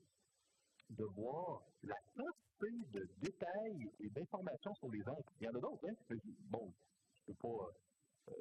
[0.90, 5.28] de voir la quantité de détails et d'informations sur les anges?
[5.42, 6.16] Il y en a d'autres, hein?
[6.50, 6.72] Bon,
[7.26, 7.68] je ne peux pas.
[8.30, 8.34] Euh,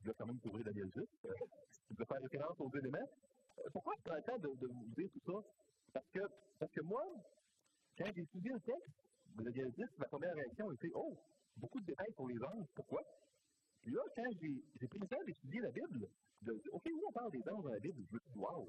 [0.00, 1.00] je vais quand même couvrir Daniel 10.
[1.00, 1.32] Euh,
[1.90, 3.10] je vais faire référence aux éléments.
[3.58, 5.48] Euh, pourquoi je prends le temps de, de, vous dire tout ça?
[5.92, 6.20] Parce que,
[6.58, 7.02] parce que moi,
[7.98, 11.14] quand j'ai étudié le texte Daniel 10, ma première réaction était Oh,
[11.56, 12.66] beaucoup de détails pour les anges.
[12.74, 13.00] Pourquoi?
[13.80, 16.08] Puis là, quand j'ai pris le temps d'étudier la Bible,
[16.42, 18.68] de, OK, oui, on parle des anges dans la Bible, je me suis dit, wow,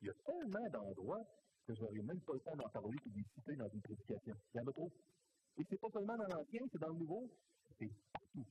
[0.00, 1.22] il y a tellement d'endroits
[1.66, 3.82] que je n'aurais même pas le temps d'en parler et de les citer dans une
[3.82, 4.34] prédication.
[4.54, 4.90] Il y en a trop.
[5.58, 7.30] Et c'est pas seulement dans l'Ancien, c'est dans le Nouveau,
[7.78, 8.46] c'est partout.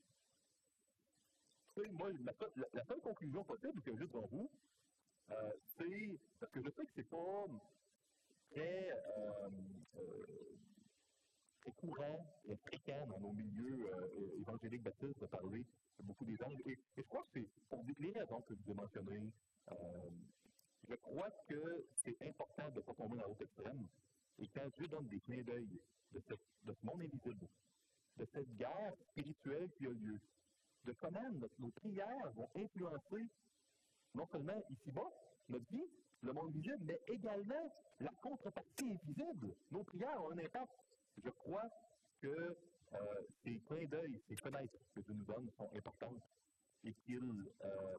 [1.93, 4.49] moi, la, seule conclusion possible que j'ai devant vous,
[5.31, 7.45] euh, c'est, parce que je sais que c'est pas
[8.51, 9.49] très, euh,
[9.95, 10.25] euh,
[11.61, 15.65] très courant et fréquent dans nos milieux euh, évangéliques baptistes de parler
[16.03, 16.61] beaucoup des anges.
[16.65, 19.31] Et, je crois que c'est pour les raisons que vous ai mentionnées,
[20.89, 23.87] je crois que c'est important de ne pas tomber dans l'autre extrême.
[24.39, 25.67] Et quand Dieu donne des clins d'œil
[26.11, 27.47] de, ce monde invisible,
[28.17, 30.19] de cette guerre spirituelle qui a lieu,
[30.85, 33.25] de comment nos prières vont influencer
[34.15, 35.09] non seulement ici-bas,
[35.47, 35.87] notre vie,
[36.21, 39.55] le monde visible, mais également la contrepartie invisible.
[39.71, 40.73] Nos prières ont un impact.
[41.17, 41.69] Je crois
[42.19, 42.97] que euh,
[43.43, 46.23] ces clins d'œil, ces fenêtres que Dieu nous donne sont importantes
[46.83, 47.97] et qu'ils euh,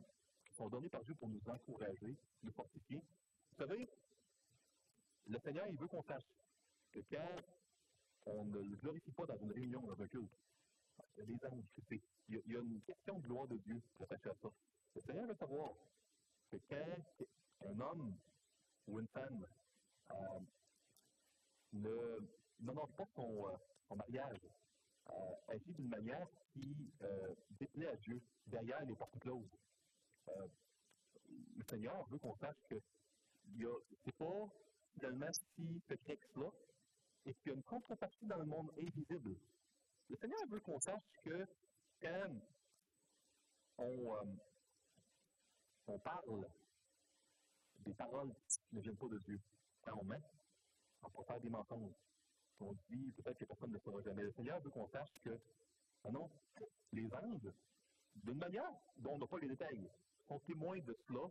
[0.57, 3.01] sont donnés par Dieu pour nous encourager, nous fortifier.
[3.51, 3.88] Vous savez,
[5.27, 6.25] le Seigneur, il veut qu'on sache
[6.92, 7.42] que quand
[8.27, 10.31] on ne le glorifie pas dans une réunion, dans un culte,
[11.16, 11.64] des anges.
[12.29, 14.48] Il y, a, une question de gloire de Dieu attachée à ça.
[14.94, 15.72] Le Seigneur veut savoir
[16.51, 18.16] que quand un homme
[18.87, 19.46] ou une femme
[20.11, 20.40] euh,
[21.72, 22.18] ne
[22.60, 24.40] n'honore pas son, mariage,
[25.08, 25.12] euh,
[25.48, 29.58] agit d'une manière qui euh, déplaît à Dieu derrière les portes closes.
[30.28, 30.46] Euh,
[31.56, 32.76] le Seigneur veut qu'on sache que
[33.44, 34.48] ce n'est pas
[34.94, 36.50] finalement si secret que cela,
[37.24, 39.36] et qu'il y a une contrepartie dans le monde invisible.
[40.08, 41.46] Le Seigneur veut qu'on sache que
[42.00, 42.30] quand
[43.78, 44.24] on, euh,
[45.86, 46.48] on parle
[47.80, 49.40] des paroles qui ne viennent pas de Dieu,
[49.82, 50.20] quand on ment,
[51.02, 51.94] on peut faire des mensonges.
[52.64, 54.22] On dit peut-être que personne ne saura jamais.
[54.22, 55.37] Le Seigneur veut qu'on sache que,
[56.05, 56.11] ah
[56.92, 57.53] les anges,
[58.16, 59.90] d'une manière dont on n'a pas les détails,
[60.29, 61.29] sont témoins de cela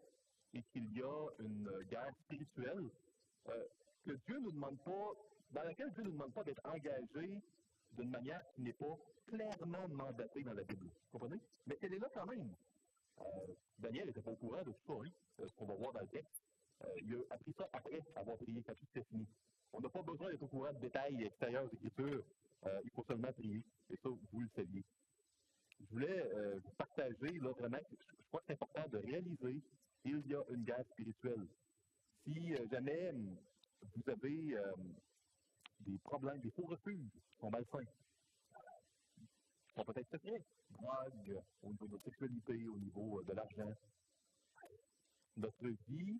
[0.53, 2.89] et qu'il y a une guerre spirituelle
[3.47, 3.65] euh,
[4.03, 5.11] que Dieu ne demande pas,
[5.51, 7.41] dans laquelle Dieu ne nous demande pas d'être engagé
[7.93, 10.87] d'une manière qui n'est pas clairement mandatée dans la Bible.
[10.87, 11.39] Vous comprenez?
[11.65, 12.53] Mais elle est là quand même.
[13.19, 13.23] Euh,
[13.77, 16.01] Daniel n'était pas au courant de tout ça, hein, euh, ce qu'on va voir dans
[16.01, 16.43] le texte.
[17.01, 19.27] il a appris ça après avoir prié, quand tout était fini.
[19.73, 22.23] On n'a pas besoin d'être au courant de détails extérieurs d'écriture.
[22.83, 23.63] il faut seulement prier.
[23.89, 24.83] Et ça, vous le saviez.
[25.79, 26.23] Je voulais
[26.63, 29.61] vous partager, là, vraiment, je crois que c'est important de réaliser
[30.03, 31.47] qu'il y a une guerre spirituelle.
[32.23, 33.37] Si jamais hum,
[33.95, 34.95] vous avez hum,
[35.79, 37.85] des problèmes, des faux refuges qui sont malsains,
[39.67, 43.73] qui sont peut-être secrets, drogue, au niveau de notre sexualité, au niveau euh, de l'argent,
[45.37, 46.19] notre vie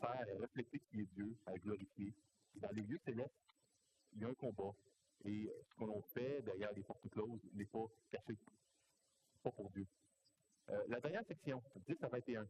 [0.00, 2.12] sert à refléter qui est Dieu, à glorifier.
[2.56, 3.34] Dans les lieux célestes,
[4.12, 4.72] il y a un combat.
[5.24, 8.36] Et ce qu'on fait derrière les portes closes n'est pas caché.
[9.42, 9.86] Pas pour Dieu.
[10.70, 12.46] Euh, la dernière section, 10 à 21.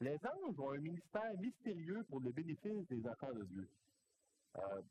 [0.00, 3.68] Les anges ont un ministère mystérieux pour le bénéfice des enfants de Dieu.
[4.56, 4.82] Euh,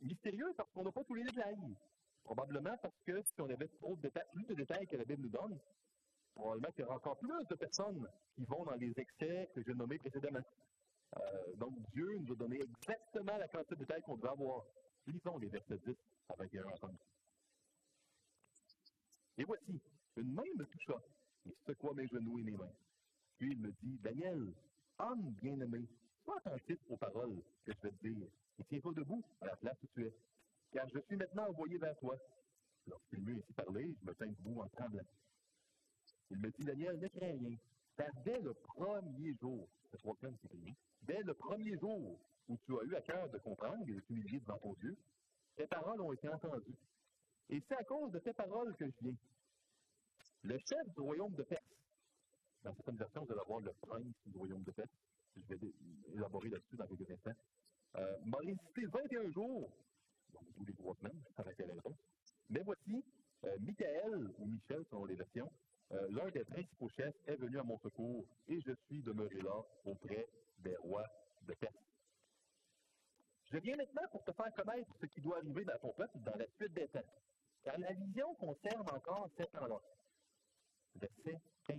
[0.00, 1.76] mystérieux parce qu'on n'a pas tous les détails.
[2.22, 5.22] Probablement parce que si on avait trop de détails, plus de détails que la Bible
[5.22, 5.58] nous donne,
[6.34, 9.74] probablement qu'il y aura encore plus de personnes qui vont dans les excès que j'ai
[9.74, 10.44] nommés précédemment.
[11.16, 14.64] Euh, donc Dieu nous a donné exactement la quantité de détails qu'on devait avoir.
[15.06, 15.94] Lisons les versets 10
[16.28, 16.98] à 21 ensemble.
[19.38, 19.80] Et voici,
[20.16, 21.00] une main me toucha
[21.46, 22.72] et secoua mes genoux et mes mains?
[23.38, 24.52] Puis il me dit, Daniel,
[24.98, 25.86] homme bien-aimé,
[26.24, 28.26] sois attentif aux paroles que je vais te dire,
[28.58, 30.14] et tiens-toi debout à la place où tu es,
[30.72, 32.16] car je suis maintenant envoyé vers toi.
[32.86, 35.04] Lorsqu'il m'eut ainsi parlé, je me tins debout en tremblant.
[36.30, 37.56] Il me dit, Daniel, ne crains rien,
[37.98, 42.84] car dès le premier jour, c'est trois qui dès le premier jour où tu as
[42.84, 44.96] eu à cœur de comprendre et de t'humilier devant ton Dieu,
[45.56, 46.78] tes paroles ont été entendues.
[47.50, 49.16] Et c'est à cause de tes paroles que je viens.
[50.44, 51.64] Le chef du royaume de Perse,
[52.62, 54.88] dans certaines versions, vous allez avoir le prince du royaume de Perse.
[55.36, 55.72] Je vais
[56.14, 57.40] élaborer là-dessus dans quelques instants.
[57.96, 59.72] Euh, m'a résisté 21 jours,
[60.32, 61.96] donc tous les trois semaines, avec la raison.
[62.50, 63.04] Mais voici,
[63.44, 65.50] euh, Michael, ou Michel selon les versions,
[65.92, 69.64] euh, l'un des principaux chefs est venu à mon secours et je suis demeuré là
[69.84, 71.06] auprès des rois
[71.42, 71.74] de Perse.
[73.50, 76.36] Je viens maintenant pour te faire connaître ce qui doit arriver dans ton peuple dans
[76.36, 77.00] la suite des temps,
[77.62, 79.80] car la vision concerne encore sept ans-là.
[80.96, 81.78] Verset 15.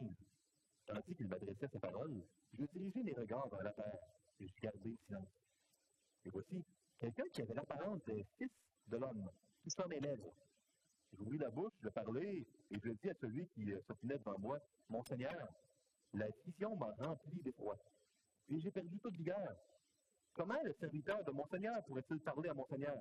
[0.88, 2.24] Tandis qu'il m'adressait ces paroles,
[2.58, 4.00] je dirigeais mes regards vers la terre
[4.39, 5.30] et je gardais silence.
[6.26, 6.65] Et voici,
[7.00, 8.50] quelqu'un qui avait l'apparence des fils
[8.88, 9.30] de l'homme,
[9.67, 10.34] s'en mes lèvres.
[11.13, 14.60] J'ouvris la bouche, je parlais, et je dis à celui qui euh, s'obstinait devant moi,
[14.89, 15.50] Mon Seigneur,
[16.13, 17.78] la vision m'a rempli d'effroi,
[18.50, 19.56] et j'ai perdu toute vigueur.
[20.34, 22.98] Comment le serviteur de mon Seigneur pourrait-il parler à mon Seigneur?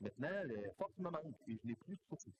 [0.00, 2.30] Maintenant, les forces me manquent, et je n'ai plus de souffle.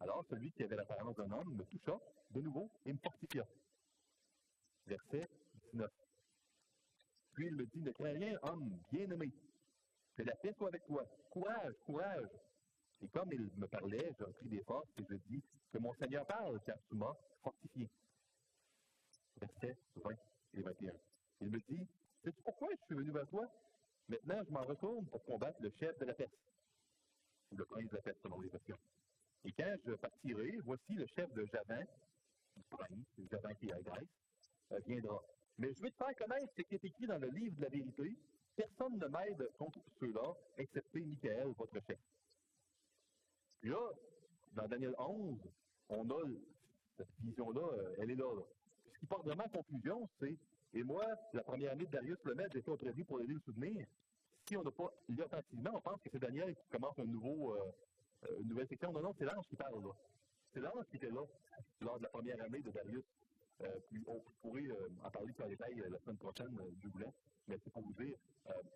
[0.00, 1.96] Alors celui qui avait l'apparence d'un homme me toucha
[2.30, 3.44] de nouveau et me fortifia.
[4.86, 5.28] Verset
[5.72, 5.88] 19.
[7.34, 9.30] Puis il me dit, ne crains rien, homme bien-aimé,
[10.16, 11.04] que la paix soit avec toi.
[11.30, 12.28] Courage, courage.
[13.02, 16.24] Et comme il me parlait, j'ai repris des forces et je dis, que mon Seigneur
[16.26, 17.88] parle, car tu m'as fortifié.
[19.40, 20.10] Verset 20
[20.54, 20.92] et 21.
[21.40, 21.86] Il me dit,
[22.22, 23.48] sais-tu pourquoi je suis venu vers toi?
[24.08, 26.38] Maintenant, je m'en retourne pour combattre le chef de la peste,
[27.50, 28.78] ou le prince de la peste, selon les versions.
[29.44, 31.84] Et quand je partirai, voici le chef de Javan,
[32.56, 34.08] le prince, Javan qui est à Grèce,
[34.72, 35.20] euh, viendra.
[35.58, 37.68] Mais je vais te faire connaître ce qui est écrit dans le livre de la
[37.68, 38.16] vérité.
[38.54, 41.98] Personne ne m'aide contre ceux-là, excepté Michael, votre chef.
[43.62, 43.78] Là,
[44.54, 45.38] dans Daniel 11,
[45.88, 46.22] on a
[46.96, 48.42] cette vision-là, euh, elle est là,
[48.92, 50.36] Ce qui porte vraiment à confusion, c'est,
[50.74, 53.86] et moi, la première année de Darius le Maître, j'étais au pour aider le souvenir.
[54.48, 57.54] Si on n'a pas lu attentivement, on pense que c'est Daniel qui commence un nouveau,
[57.54, 57.72] euh,
[58.24, 58.92] euh, une nouvelle section.
[58.92, 59.92] Non, non, c'est l'ange qui parle là.
[60.52, 61.22] C'est l'ange qui était là
[61.80, 63.04] lors de la première année de Darius.
[63.90, 64.66] Puis on pourrait
[65.04, 67.12] en parler plus en détail la semaine prochaine du boulet,
[67.46, 68.16] mais c'est pour vous dire,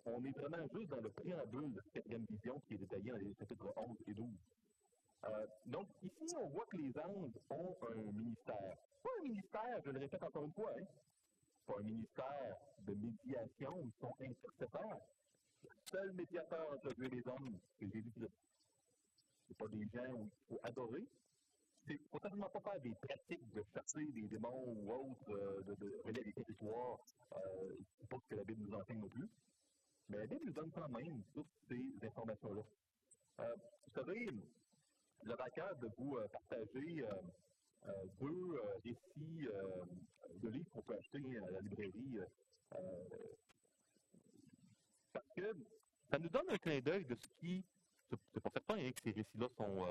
[0.05, 3.17] on est vraiment juste dans le préambule de cette quatrième vision qui est détaillée dans
[3.17, 4.25] les chapitres 11 et 12.
[5.25, 8.77] Euh, donc, ici, on voit que les anges ont un ministère.
[9.03, 10.85] Pas un ministère, je le répète encore une fois, hein,
[11.65, 15.01] pas un ministère de médiation, ils sont intercesseurs.
[15.63, 18.31] Le seul médiateur entre Dieu et les hommes, c'est Jésus-Christ.
[19.47, 21.07] Ce pas des gens où il faut adorer.
[21.89, 25.63] Il ne faut certainement pas faire des pratiques de chasser des démons ou autres, euh,
[25.63, 26.99] de, de des territoires.
[27.31, 27.77] Euh,
[28.09, 29.29] pas ce que la Bible nous enseigne non plus.
[30.09, 32.61] Mais la Bible nous donne quand même toutes ces informations-là.
[33.39, 34.27] Euh, vous savez,
[35.25, 37.13] j'avais à de vous euh, partager euh,
[37.87, 39.47] euh, deux récits
[40.41, 42.19] de livres qu'on peut acheter à la librairie.
[45.13, 45.55] parce que
[46.09, 47.63] ça nous donne un clin d'œil de ce qui.
[48.09, 49.85] C'est pas certain hein, que ces récits-là sont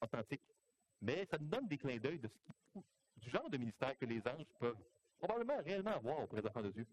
[0.00, 0.54] authentiques,
[1.02, 2.80] mais ça nous donne des clins d'œil de ce
[3.16, 4.76] du genre de ministère que les anges peuvent
[5.18, 6.86] probablement réellement avoir auprès des enfants de Dieu.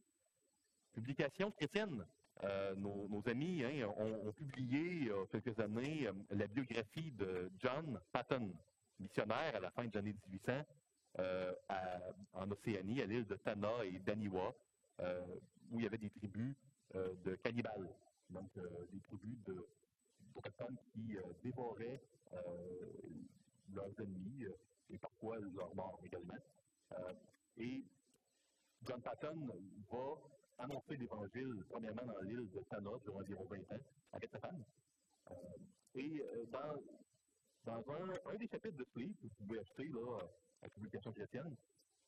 [0.93, 2.05] Publication chrétienne,
[2.43, 7.49] euh, nos, amis hein, ont, publié il y a quelques années euh, la biographie de
[7.59, 8.51] John Patton,
[8.99, 10.65] missionnaire à la fin des années 1800
[11.19, 11.53] euh,
[12.33, 14.53] en Océanie, à l'île de Tana et d'Aniwa,
[15.71, 16.55] où il y avait des tribus
[16.93, 17.89] de cannibales,
[18.29, 18.51] donc
[18.91, 19.65] des tribus de,
[20.41, 22.01] personnes qui dévoraient
[23.73, 24.45] leurs ennemis
[24.89, 26.33] et parfois leurs morts également.
[27.57, 27.83] et
[28.83, 29.49] John Patton
[29.91, 30.15] va
[30.57, 34.63] annoncer l'Évangile, premièrement dans l'île de Tana, durant environ 20 ans, avec sa femme.
[35.95, 36.45] Et euh,
[37.65, 41.55] dans, un, des chapitres de ce livre, que vous pouvez acheter à la publication chrétienne,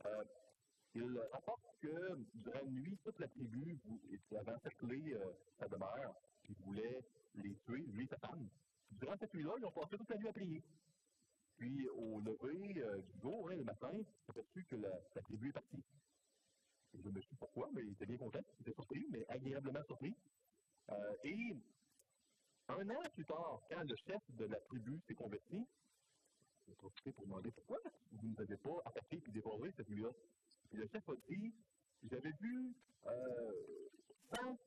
[0.05, 0.23] euh,
[0.95, 3.77] il rapporte que durant la nuit, toute la tribu
[4.31, 6.15] avait encerclé euh, sa demeure,
[6.47, 7.01] il voulait
[7.36, 8.47] les tuer, lui et sa femme.
[8.91, 10.63] Durant cette nuit-là, ils ont passé toute la nuit à prier.
[11.58, 15.21] Puis, au lever euh, du jour, hein, le matin, ils ont aperçu que la, la
[15.21, 15.84] tribu est partie.
[17.03, 18.39] Je me suis pourquoi, mais il était bien content.
[18.60, 20.15] Il était surpris, mais agréablement surpris.
[20.89, 21.55] Euh, et
[22.69, 25.65] un an plus tard, quand le chef de la tribu s'est converti,
[26.71, 27.77] a profité pour demander pourquoi
[28.12, 30.10] vous ne nous avez pas attaqué et dévoré cette nuit-là.
[30.69, 31.53] Puis le chef a dit
[32.10, 32.73] J'avais vu
[33.05, 33.51] euh,
[34.36, 34.58] 100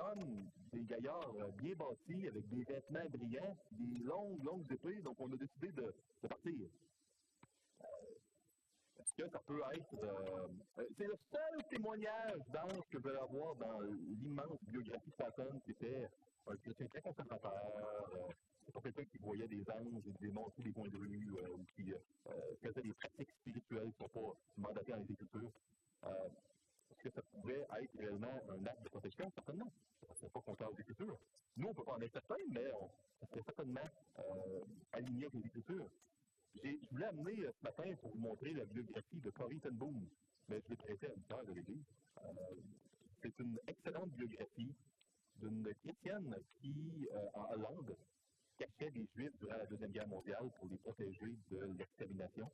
[0.00, 5.20] hommes, des gaillards euh, bien bâtis, avec des vêtements brillants, des longues, longues épées, donc
[5.20, 5.94] on a décidé de
[6.28, 6.68] partir
[9.14, 9.94] que ça peut être.
[10.02, 15.16] Euh, euh, c'est le seul témoignage d'ange que je vais avoir dans l'immense biographie de
[15.16, 16.08] Patton, qui était
[16.46, 17.52] un chrétien très conservateur.
[18.14, 18.32] Euh,
[18.64, 21.30] c'est pas quelqu'un qui voyait des anges et des démons tous les coins de rue
[21.54, 21.92] ou qui
[22.60, 25.52] faisait des pratiques spirituelles qui ne sont pas mandatées dans les Écritures.
[26.90, 29.30] Est-ce que ça pouvait être réellement un acte de protection?
[29.36, 29.72] Certainement.
[30.16, 31.16] Serait pas contraire aux Écritures.
[31.56, 32.64] Nous, on peut pas en être certain, mais
[33.20, 33.88] on, serait certainement
[34.92, 35.88] aligné avec les Écritures.
[36.62, 40.08] Je voulais amener euh, ce matin pour vous montrer la biographie de Corrie ten Boom,
[40.48, 41.84] mais je l'ai prêté à une de l'Église.
[42.18, 42.32] Euh,
[43.22, 44.74] c'est une excellente biographie
[45.36, 47.96] d'une chrétienne qui, euh, en Hollande,
[48.56, 52.50] cachait des Juifs durant la Deuxième Guerre mondiale pour les protéger de l'extermination.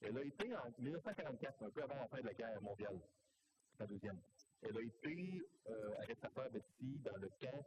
[0.00, 3.00] Elle a été en 1944, un peu avant la fin de la guerre mondiale,
[3.78, 4.20] la deuxième.
[4.62, 5.42] Elle a été,
[6.02, 7.66] avec sa sœur Betsy, dans le camp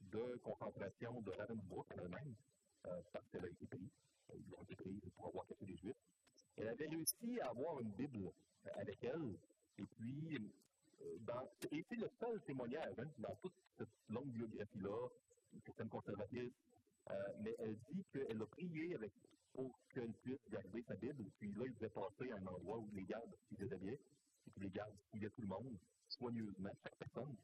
[0.00, 2.34] de concentration de Ravensbrück en Allemagne,
[3.12, 3.90] parce qu'elle a été prise
[5.16, 5.96] pour avoir caché les Juifs.
[6.56, 8.26] Elle avait réussi à avoir une Bible
[8.66, 9.36] euh, avec elle.
[9.78, 10.38] Et puis,
[11.02, 15.08] euh, dans, et c'est le seul témoignage hein, dans toute cette longue biographie-là,
[15.64, 16.52] certaine conservatrice,
[17.10, 19.12] euh, mais elle dit qu'elle a prié avec,
[19.52, 21.24] pour qu'elle puisse garder sa Bible.
[21.38, 24.00] Puis là, il devait passer à un endroit où les gardes ils déshabillaient,
[24.46, 27.36] et puis les gardes fouillaient tout le monde, soigneusement, chaque personne.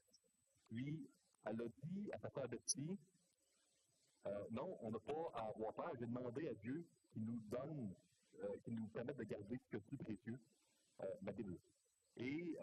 [0.68, 1.08] Puis,
[1.44, 2.98] elle a dit à sa sœur Betsy,
[4.26, 5.90] euh, non, on n'a pas à avoir peur.
[5.98, 7.94] J'ai demandé à Dieu qu'il nous donne,
[8.42, 10.38] euh, qu'il nous permette de garder ce que plus précieux,
[11.02, 11.58] euh, ma Bible.
[12.16, 12.58] Et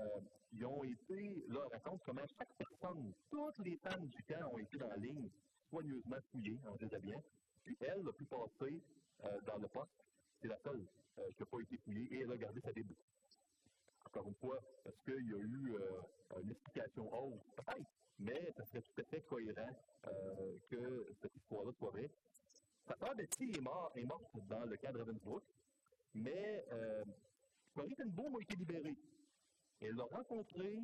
[0.51, 4.77] ils ont été, là, raconte comment chaque personne, toutes les femmes du camp ont été
[4.77, 5.27] dans la ligne,
[5.69, 7.23] soigneusement fouillées en déshabillant.
[7.63, 8.83] Puis elle a pu passer
[9.47, 10.05] dans le poste.
[10.39, 10.85] C'est la seule
[11.35, 12.93] qui n'a pas été fouillée et elle a gardé sa Bible.
[14.11, 15.77] Encore une fois, est-ce qu'il y a eu
[16.41, 17.45] une explication autre?
[17.55, 19.69] Peut-être mais ça serait tout à fait cohérent
[20.07, 22.11] euh, que cette histoire-là soit vraie.
[22.87, 25.43] Sa sœur Betty est, mort, morte dans le cadre Ravensbrück,
[26.13, 27.03] mais euh,
[27.73, 28.97] Corrie ten a été libérée.
[29.79, 30.79] Elle a rencontré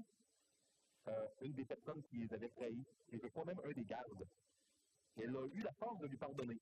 [1.08, 4.26] euh, une des personnes qui les avait trahis, et je crois même un des gardes.
[5.18, 6.60] Elle a eu la force de lui pardonner.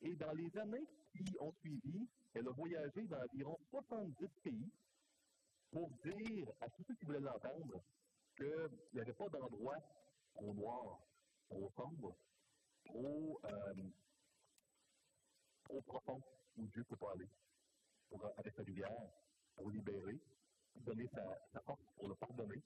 [0.00, 4.70] Et dans les années qui ont suivi, elle a voyagé dans environ 70 pays
[5.70, 7.82] pour dire à tous ceux qui voulaient l'entendre
[8.36, 9.76] qu'il n'y avait pas d'endroit
[10.36, 11.00] au noir,
[11.50, 12.16] au sombre,
[12.84, 13.74] trop, euh,
[15.64, 16.20] trop profond
[16.56, 17.28] où Dieu peut pas aller
[18.08, 19.10] pour, avec sa lumière,
[19.56, 20.18] pour libérer,
[20.72, 22.62] pour donner sa, force, pour le pardonner.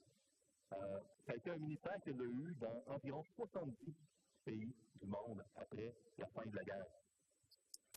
[0.73, 3.93] Euh, ça a été un ministère qu'elle a eu dans environ 70
[4.45, 6.85] pays du monde après la fin de la guerre.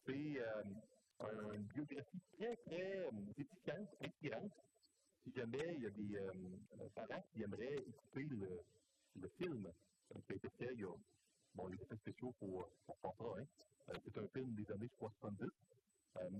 [0.05, 4.53] C'est euh, une biographie très, très édifiante, inspirante.
[5.27, 9.66] Si jamais il y a des parents qui aimeraient écouter le, film
[10.24, 10.95] qui a été fait, il y a
[11.57, 12.70] bon, les effets spéciaux pour,
[13.03, 13.43] pour hein.
[14.05, 15.51] c'est un film des années, je crois, 70.
[16.18, 16.31] Euh,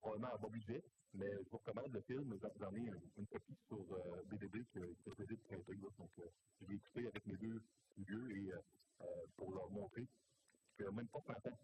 [0.00, 0.82] probablement à bon budget,
[1.14, 2.36] mais je vous recommande le film.
[2.58, 5.76] J'en ai une, une, copie sur euh, BDB qui est de printer.
[5.76, 6.28] Donc, euh,
[6.60, 7.62] je l'ai écouté avec mes deux
[7.98, 9.06] vieux et euh,
[9.36, 10.04] pour leur montrer
[10.80, 11.58] même pas 100 ans,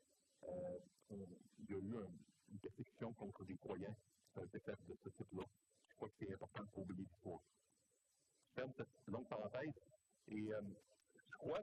[1.10, 2.08] il y a eu un,
[2.52, 3.96] une persécution contre des croyants
[4.34, 5.44] faites de ce type-là.
[5.94, 7.40] Je crois que c'est important pour oublier l'histoire.
[8.48, 9.72] Je ferme cette longue parenthèse
[10.26, 11.60] et je crois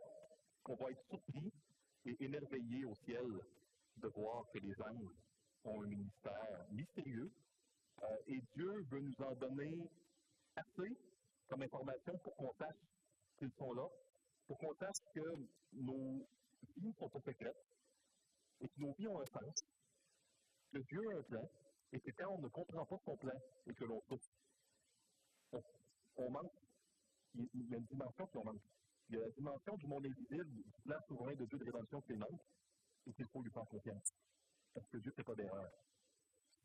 [0.64, 1.52] qu'on va être surpris
[2.06, 3.28] et émerveillé au ciel
[3.98, 5.16] de voir que les anges
[5.66, 7.30] ont un ministère mystérieux
[8.04, 9.90] euh, et Dieu veut nous en donner
[10.56, 10.98] assez
[11.50, 12.80] comme information pour qu'on sache
[13.38, 13.88] qu'ils sont là,
[14.48, 15.20] pour qu'on sache que
[15.74, 16.26] nos
[16.78, 17.66] vies sont pas secrètes
[18.62, 19.62] et que nos vies ont un sens,
[20.72, 21.50] que Dieu a un plan
[21.92, 24.30] et que quand on ne comprend pas son plan et que l'on souffre,
[26.16, 26.52] on, manque.
[27.34, 28.64] Il y a une dimension qu'on manque.
[29.10, 32.02] Il y a la dimension du monde invisible, du plan souverain de Dieu de rédemption
[32.02, 32.42] qui manque
[33.08, 34.12] et qu'il faut lui faire confiance
[34.74, 35.70] parce que Dieu ne fait pas d'erreur.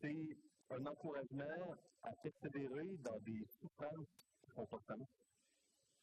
[0.00, 4.06] C'est un encouragement à persévérer dans des souffrances
[4.42, 5.08] qui sens,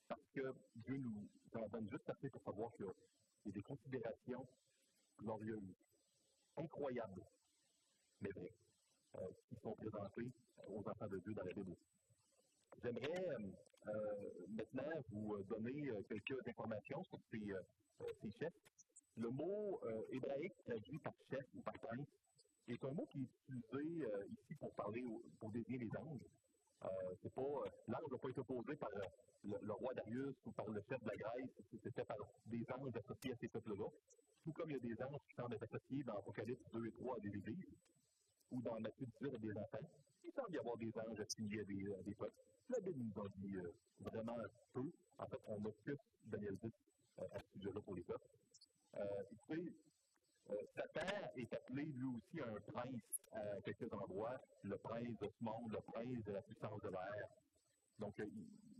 [0.07, 0.41] parce que
[0.75, 2.85] Dieu nous en donne juste assez pour savoir qu'il
[3.45, 4.45] y a des considérations
[5.17, 5.75] glorieuses,
[6.57, 7.23] incroyables,
[8.21, 8.55] mais vraies,
[9.15, 10.31] euh, qui sont présentées
[10.67, 11.75] aux enfants de Dieu dans la Bible.
[12.81, 13.25] J'aimerais
[13.87, 13.91] euh,
[14.49, 18.53] maintenant vous donner quelques informations sur ces, euh, chefs
[19.15, 22.07] le mot euh, hébraïque traduit par chef ou par prince
[22.67, 25.03] est un mot qui est utilisé euh, ici pour parler,
[25.39, 26.25] pour désigner les anges.
[26.83, 27.41] Euh, pas,
[27.87, 28.89] l'ange n'a pas été posé par
[29.43, 33.33] le, roi Darius ou par le chef de la Grèce, c'était par des anges associés
[33.33, 33.87] à ces peuples-là.
[34.43, 36.91] Tout comme il y a des anges qui semblent être associés dans Apocalypse 2 et
[36.91, 37.77] 3 à des églises,
[38.53, 39.89] ou dans 18 à des enfants,
[40.23, 42.41] il semble y avoir des anges assignés à des, à des peuples.
[42.69, 43.57] La Bible nous en dit
[43.99, 44.37] vraiment
[44.73, 44.91] peu.
[45.17, 46.71] En fait, on plus Daniel 10
[47.17, 48.27] à ce sujet-là pour les peuples.
[48.95, 49.73] Euh, écoutez,
[50.49, 53.01] euh, Satan est appelé lui aussi un prince
[53.31, 57.27] à quelques endroits, le prince de ce monde, le prince de la puissance de l'air.
[57.99, 58.25] Donc, euh,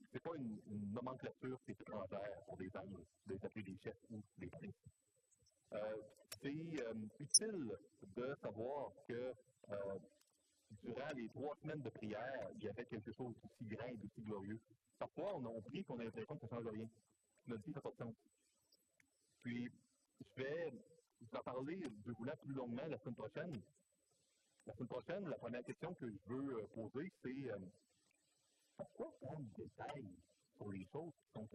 [0.09, 3.77] ce n'est pas une, nomenclature qui est étrangère pour des anges, de les appeler des
[3.83, 4.73] chefs ou des princes.
[6.41, 6.51] c'est
[7.19, 7.71] utile
[8.15, 9.33] de savoir que
[11.13, 14.59] les trois semaines de prière, il y avait quelque chose d'aussi grand et d'aussi glorieux.
[14.97, 16.89] Parfois, on, a prie qu'on a l'impression que ça ne change rien?
[17.47, 18.05] Notre vie, ça.
[19.41, 19.69] Puis,
[20.19, 20.71] je vais
[21.19, 23.61] vous en parler de vous plus longuement la semaine prochaine.
[24.65, 27.59] La semaine prochaine, la première question que je veux euh, poser, c'est euh,
[28.77, 30.15] pourquoi prendre des détails
[30.55, 31.49] sur les choses qui sont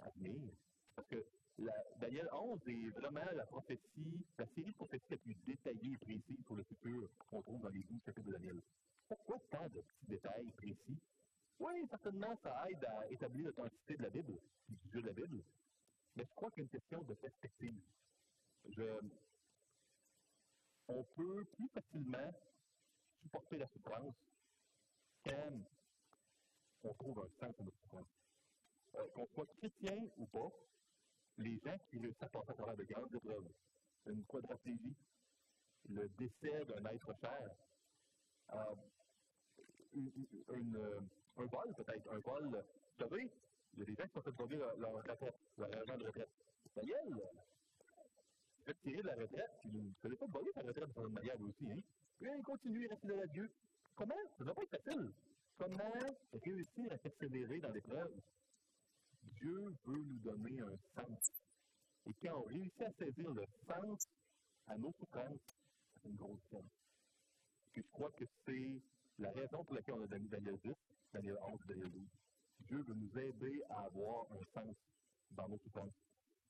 [0.00, 0.52] à, venir?
[0.94, 1.26] Parce que
[1.58, 6.44] Daniel 11 est vraiment la prophétie, la série de prophéties la plus détaillée et précise
[6.46, 8.62] sur le futur qu'on trouve dans les 12 chapitres de Daniel.
[9.08, 10.98] Pourquoi tant de petits détails précis?
[11.58, 14.38] Oui, certainement, ça aide à établir l'authenticité de la Bible,
[14.68, 15.42] du sujet de la Bible,
[16.14, 17.80] mais je crois qu'il y a une question de perspective.
[20.86, 22.32] on peut plus facilement
[23.22, 24.14] supporter la souffrance
[25.24, 25.52] quand
[26.84, 28.06] on trouve un sens à notre souffrance.
[28.94, 30.50] Euh, qu'on soit chrétien ou pas,
[31.38, 33.48] les gens qui réussissent à passer à travers de grandes épreuves,
[34.06, 34.96] une quadraplégie,
[35.88, 37.50] le décès d'un être cher,
[38.54, 38.74] euh,
[41.36, 43.30] un vol peut-être, un vol, vous savez,
[43.74, 46.30] il y a des gens qui sont fait leur, retraite, leur argent de retraite.
[46.74, 50.92] Daniel, il fait tirer de la retraite, puis il ne pas voler sa retraite de
[50.92, 51.70] cette manière aussi.
[51.70, 51.80] Hein?
[52.18, 53.50] Puis il continue, il reste fidèle à Dieu.
[53.94, 54.14] Comment?
[54.14, 55.12] Ça ne doit pas être facile.
[55.56, 58.20] Comment réussir à persévérer dans l'épreuve?
[59.40, 61.30] Dieu veut nous donner un sens.
[62.06, 64.06] Et quand on réussit à saisir le sens
[64.66, 65.46] à nos souffrances,
[65.94, 66.70] c'est une grosse chance.
[67.74, 68.82] Je crois que c'est
[69.18, 70.72] la raison pour laquelle on a donné Daniel 10,
[71.12, 72.02] Daniel 11, Daniel 12.
[72.68, 74.76] Dieu veut nous aider à avoir un sens
[75.32, 75.94] dans nos souffrances.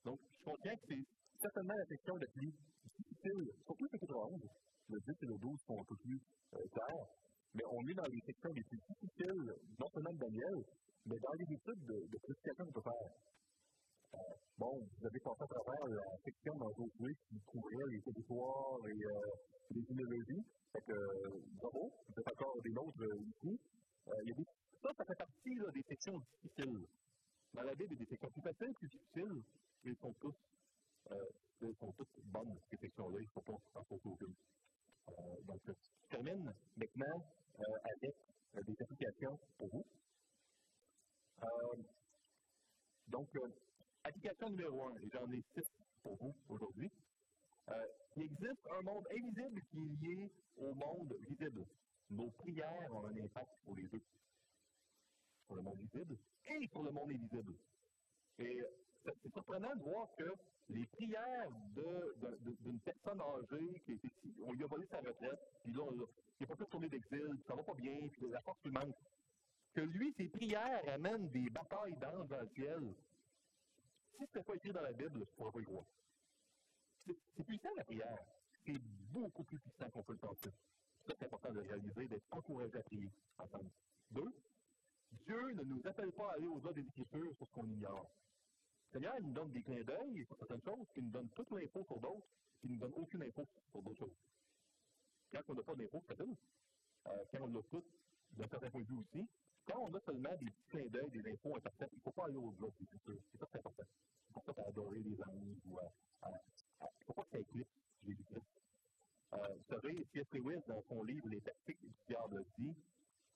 [0.04, 1.06] Donc, je contiens que c'est
[1.40, 2.52] certainement la question la plus
[2.96, 4.40] difficile, surtout le chapitre 11.
[4.88, 6.20] Le 10 et le 12 sont un peu plus
[6.54, 7.08] euh, clairs,
[7.54, 10.64] mais on est dans les sections les plus difficiles, non seulement de Daniel,
[11.08, 13.08] mais dans les études de, de prédication qu'on peut faire.
[14.14, 14.18] Euh,
[14.58, 19.04] bon, vous avez passé à travers la section dans Josué qui couvrait les territoires et
[19.04, 19.20] euh,
[19.70, 20.44] les généalogies.
[20.72, 23.60] Fait que, euh, bravo, vous êtes encore des nôtres ici.
[24.82, 26.86] Ça, ça fait partie des sections difficiles.
[27.54, 29.42] Dans la Bible, il y a des sections plus faciles, plus difficiles,
[29.84, 30.14] mais sont
[31.60, 33.18] elles sont toutes bonnes, ces sections-là.
[33.18, 34.34] Il ne faut pas en sauter aucune.
[35.08, 35.72] Euh, donc, je
[36.10, 37.18] termine maintenant
[37.58, 38.14] avec
[38.66, 39.84] des applications pour vous.
[41.42, 41.82] Euh,
[43.18, 43.52] donc,
[44.04, 45.66] application numéro un, et j'en ai six
[46.02, 46.90] pour vous aujourd'hui.
[47.68, 51.66] Euh, il existe un monde invisible qui est lié au monde visible.
[52.10, 54.02] Nos prières ont un impact sur les deux.
[55.46, 56.16] Sur le monde visible
[56.48, 57.54] et sur le monde invisible.
[58.38, 58.62] Et
[59.04, 60.32] c'est surprenant de voir que
[60.68, 61.50] les prières
[62.62, 63.82] d'une personne âgée
[64.46, 65.98] on lui a volé sa retraite, puis là, il
[66.40, 68.94] n'a pas pu tourner d'exil, ça va pas bien, puis la force lui manque.
[69.74, 72.94] Que lui, ses prières amènent des batailles d'anges dans le ciel.
[74.18, 75.84] Si ce n'était pas écrit dans la Bible, je ne pas y croire.
[77.06, 78.18] C'est puissant la prière.
[78.66, 78.78] C'est
[79.12, 80.50] beaucoup plus puissant qu'on peut le penser.
[81.06, 83.70] C'est important de réaliser, d'être encouragé à prier ensemble.
[84.10, 84.32] Deux,
[85.24, 88.10] Dieu ne nous appelle pas à aller au-delà des Écritures sur ce qu'on ignore.
[88.92, 92.00] Seigneur nous donne des clins d'œil sur certaines choses, qui nous donne toute l'info sur
[92.00, 92.26] d'autres,
[92.60, 94.16] qui ne nous donne aucune info sur d'autres choses.
[95.30, 96.36] Quand on n'a pas d'info, c'est facile.
[97.06, 97.84] Euh, quand on l'a tout,
[98.32, 99.28] d'un certain point de vue aussi,
[99.68, 102.24] quand on a seulement des petits clins d'œil, des infos imparfaites, il ne faut pas
[102.24, 103.20] aller des Écritures.
[103.32, 103.84] C'est ça qui est important.
[104.26, 105.92] C'est pour ça qu'à adorer les anges ou à,
[106.22, 106.30] à,
[106.80, 107.70] il ne faut pas que ça éclipse
[108.06, 108.46] Jésus-Christ.
[109.34, 110.06] Euh, vous savez.
[110.32, 112.74] Lewis, dans son livre Les tactiques du diable, dit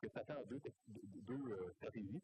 [0.01, 2.22] que Satan a deux, deux euh, stratégies.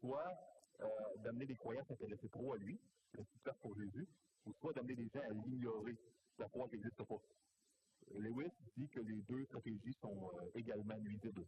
[0.00, 0.32] Soit
[0.80, 0.86] euh,
[1.24, 2.78] d'amener les croyants à s'intéresser trop à lui,
[3.12, 4.06] le super pour Jésus,
[4.46, 5.96] ou soit d'amener les gens à l'ignorer,
[6.38, 7.20] la foi qui n'existe pas.
[8.14, 11.44] Lewis dit que les deux stratégies sont euh, également nuisibles.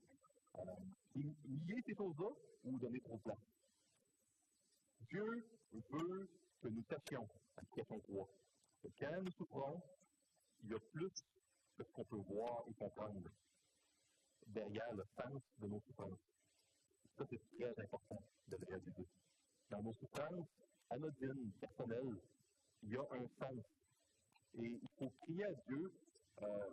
[1.15, 2.29] Nier ces choses-là
[2.65, 3.33] ou donner trop de.
[5.09, 5.25] Dieu
[5.73, 6.29] veut
[6.61, 7.27] que nous sachions,
[7.57, 8.29] application 3,
[8.83, 9.83] que quand nous souffrons,
[10.63, 11.11] il y a plus
[11.77, 13.31] que ce qu'on peut voir et comprendre
[14.47, 16.19] derrière le sens de nos souffrances.
[17.17, 19.09] Ça, c'est très important de le réaliser.
[19.71, 20.49] Dans nos souffrances
[20.91, 22.21] anodines, personnelles,
[22.83, 23.65] il y a un sens.
[24.55, 25.93] Et il faut prier à Dieu
[26.43, 26.71] euh,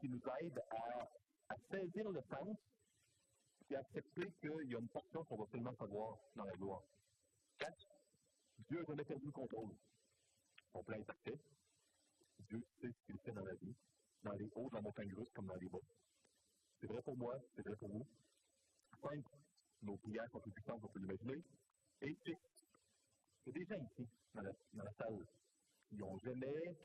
[0.00, 1.08] qui nous aide à,
[1.48, 2.56] à, saisir le sens
[3.70, 6.82] et accepter qu'il y a une portion qu'on va seulement savoir dans la gloire.
[7.58, 7.88] Quatre,
[8.68, 9.74] Dieu n'a jamais perdu le contrôle.
[10.72, 11.38] Son plan est parfait.
[12.48, 13.74] Dieu sait ce qu'il fait dans la vie,
[14.22, 15.78] dans les hauts dans la montagne russe comme dans les bas.
[16.80, 18.06] C'est vrai pour moi, c'est vrai pour vous.
[19.00, 19.24] Cinq,
[19.82, 21.42] nos prières sont plus puissantes qu'on peut l'imaginer.
[22.02, 22.36] Et six,
[23.46, 25.24] il y a des gens ici, dans la, dans la salle,
[25.88, 26.76] qui n'ont jamais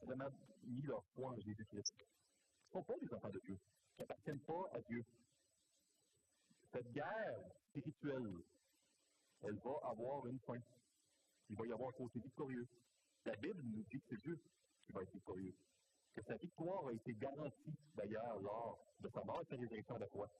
[0.00, 0.30] vraiment
[0.64, 2.13] mis leur foi en Jésus-Christ.
[2.74, 3.56] Ne sont pas des enfants de Dieu.
[3.96, 5.02] Ils n'appartiennent pas à Dieu.
[6.72, 8.34] Cette guerre spirituelle,
[9.42, 10.58] elle va avoir une fin.
[11.50, 12.66] Il va y avoir un côté victorieux.
[13.26, 14.36] La Bible nous dit que c'est Dieu
[14.86, 15.54] qui va être victorieux
[16.14, 19.98] que sa victoire a été garantie d'ailleurs lors de sa mort et sa résurrection à
[19.98, 20.30] la croix.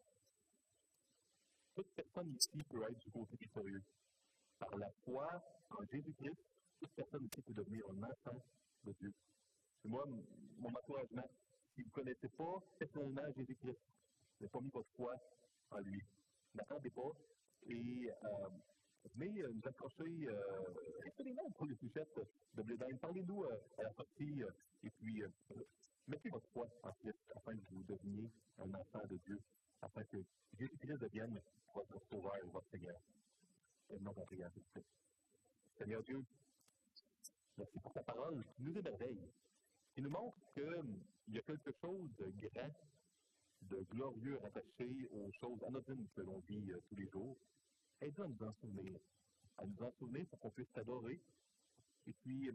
[1.74, 3.82] Toute personne ici peut être du côté victorieux.
[4.59, 5.26] Par la foi
[5.70, 6.39] en Jésus-Christ,
[6.78, 8.39] toute personne ici peut devenir un enfant
[8.85, 9.12] de Dieu.
[9.85, 10.05] Et moi,
[10.59, 11.28] mon encouragement,
[11.75, 13.79] si vous ne connaissez pas personnellement Jésus-Christ,
[14.41, 15.14] n'avez pas mis votre foi
[15.70, 16.03] en lui,
[16.55, 17.11] n'attendez pas.
[17.66, 18.49] Et euh,
[19.14, 22.20] venez euh, nous accrocher, euh, noms pour les sujettes
[22.55, 22.99] de Blédine.
[22.99, 24.43] Parlez-nous euh, à la sortie
[24.83, 25.22] et puis
[26.07, 29.41] mettez votre foi en Christ afin que vous deveniez un enfant de Dieu,
[29.83, 30.18] afin que
[30.59, 31.41] Jésus-Christ devienne
[31.75, 32.97] votre sauveur et votre Seigneur.
[34.27, 34.83] Prière, s'il
[35.79, 36.25] Seigneur Dieu,
[37.59, 38.43] merci pour ta parole.
[38.57, 39.20] Qui nous émerveille,
[39.95, 42.74] qui nous montre qu'il y a quelque chose de grand,
[43.62, 47.38] de glorieux rattaché aux choses anodines que l'on vit tous les jours
[48.01, 48.99] aide-nous à nous en souvenir,
[49.59, 51.20] à nous en souvenir pour qu'on puisse t'adorer
[52.07, 52.51] et puis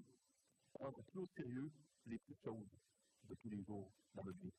[0.74, 1.72] prendre plus au sérieux
[2.06, 2.68] les petites choses
[3.24, 4.54] de tous les jours dans notre vie.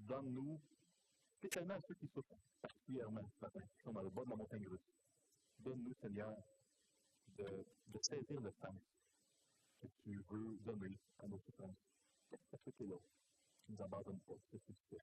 [0.00, 0.60] Donne-nous,
[1.38, 4.92] spécialement à ceux qui souffrent particulièrement qui sont dans le bas de la montagne russe.
[5.60, 6.36] Donne-nous, Seigneur,
[7.38, 7.44] de,
[7.88, 8.74] de, saisir le sens
[9.80, 11.76] que tu veux donner à nos souffrances.
[12.50, 12.96] Parce que es là.
[13.64, 14.34] Tu ne nous abandonnes pas.
[14.50, 15.02] C'est ce que tu fais.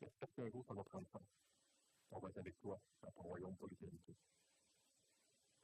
[0.00, 1.22] J'espère qu'un jour, ça va prendre sens
[2.10, 4.14] on va être avec toi dans ton royaume pour l'éternité.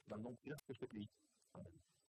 [0.07, 1.09] Dans le nom de Christ que je te prie.
[1.53, 1.92] Amen.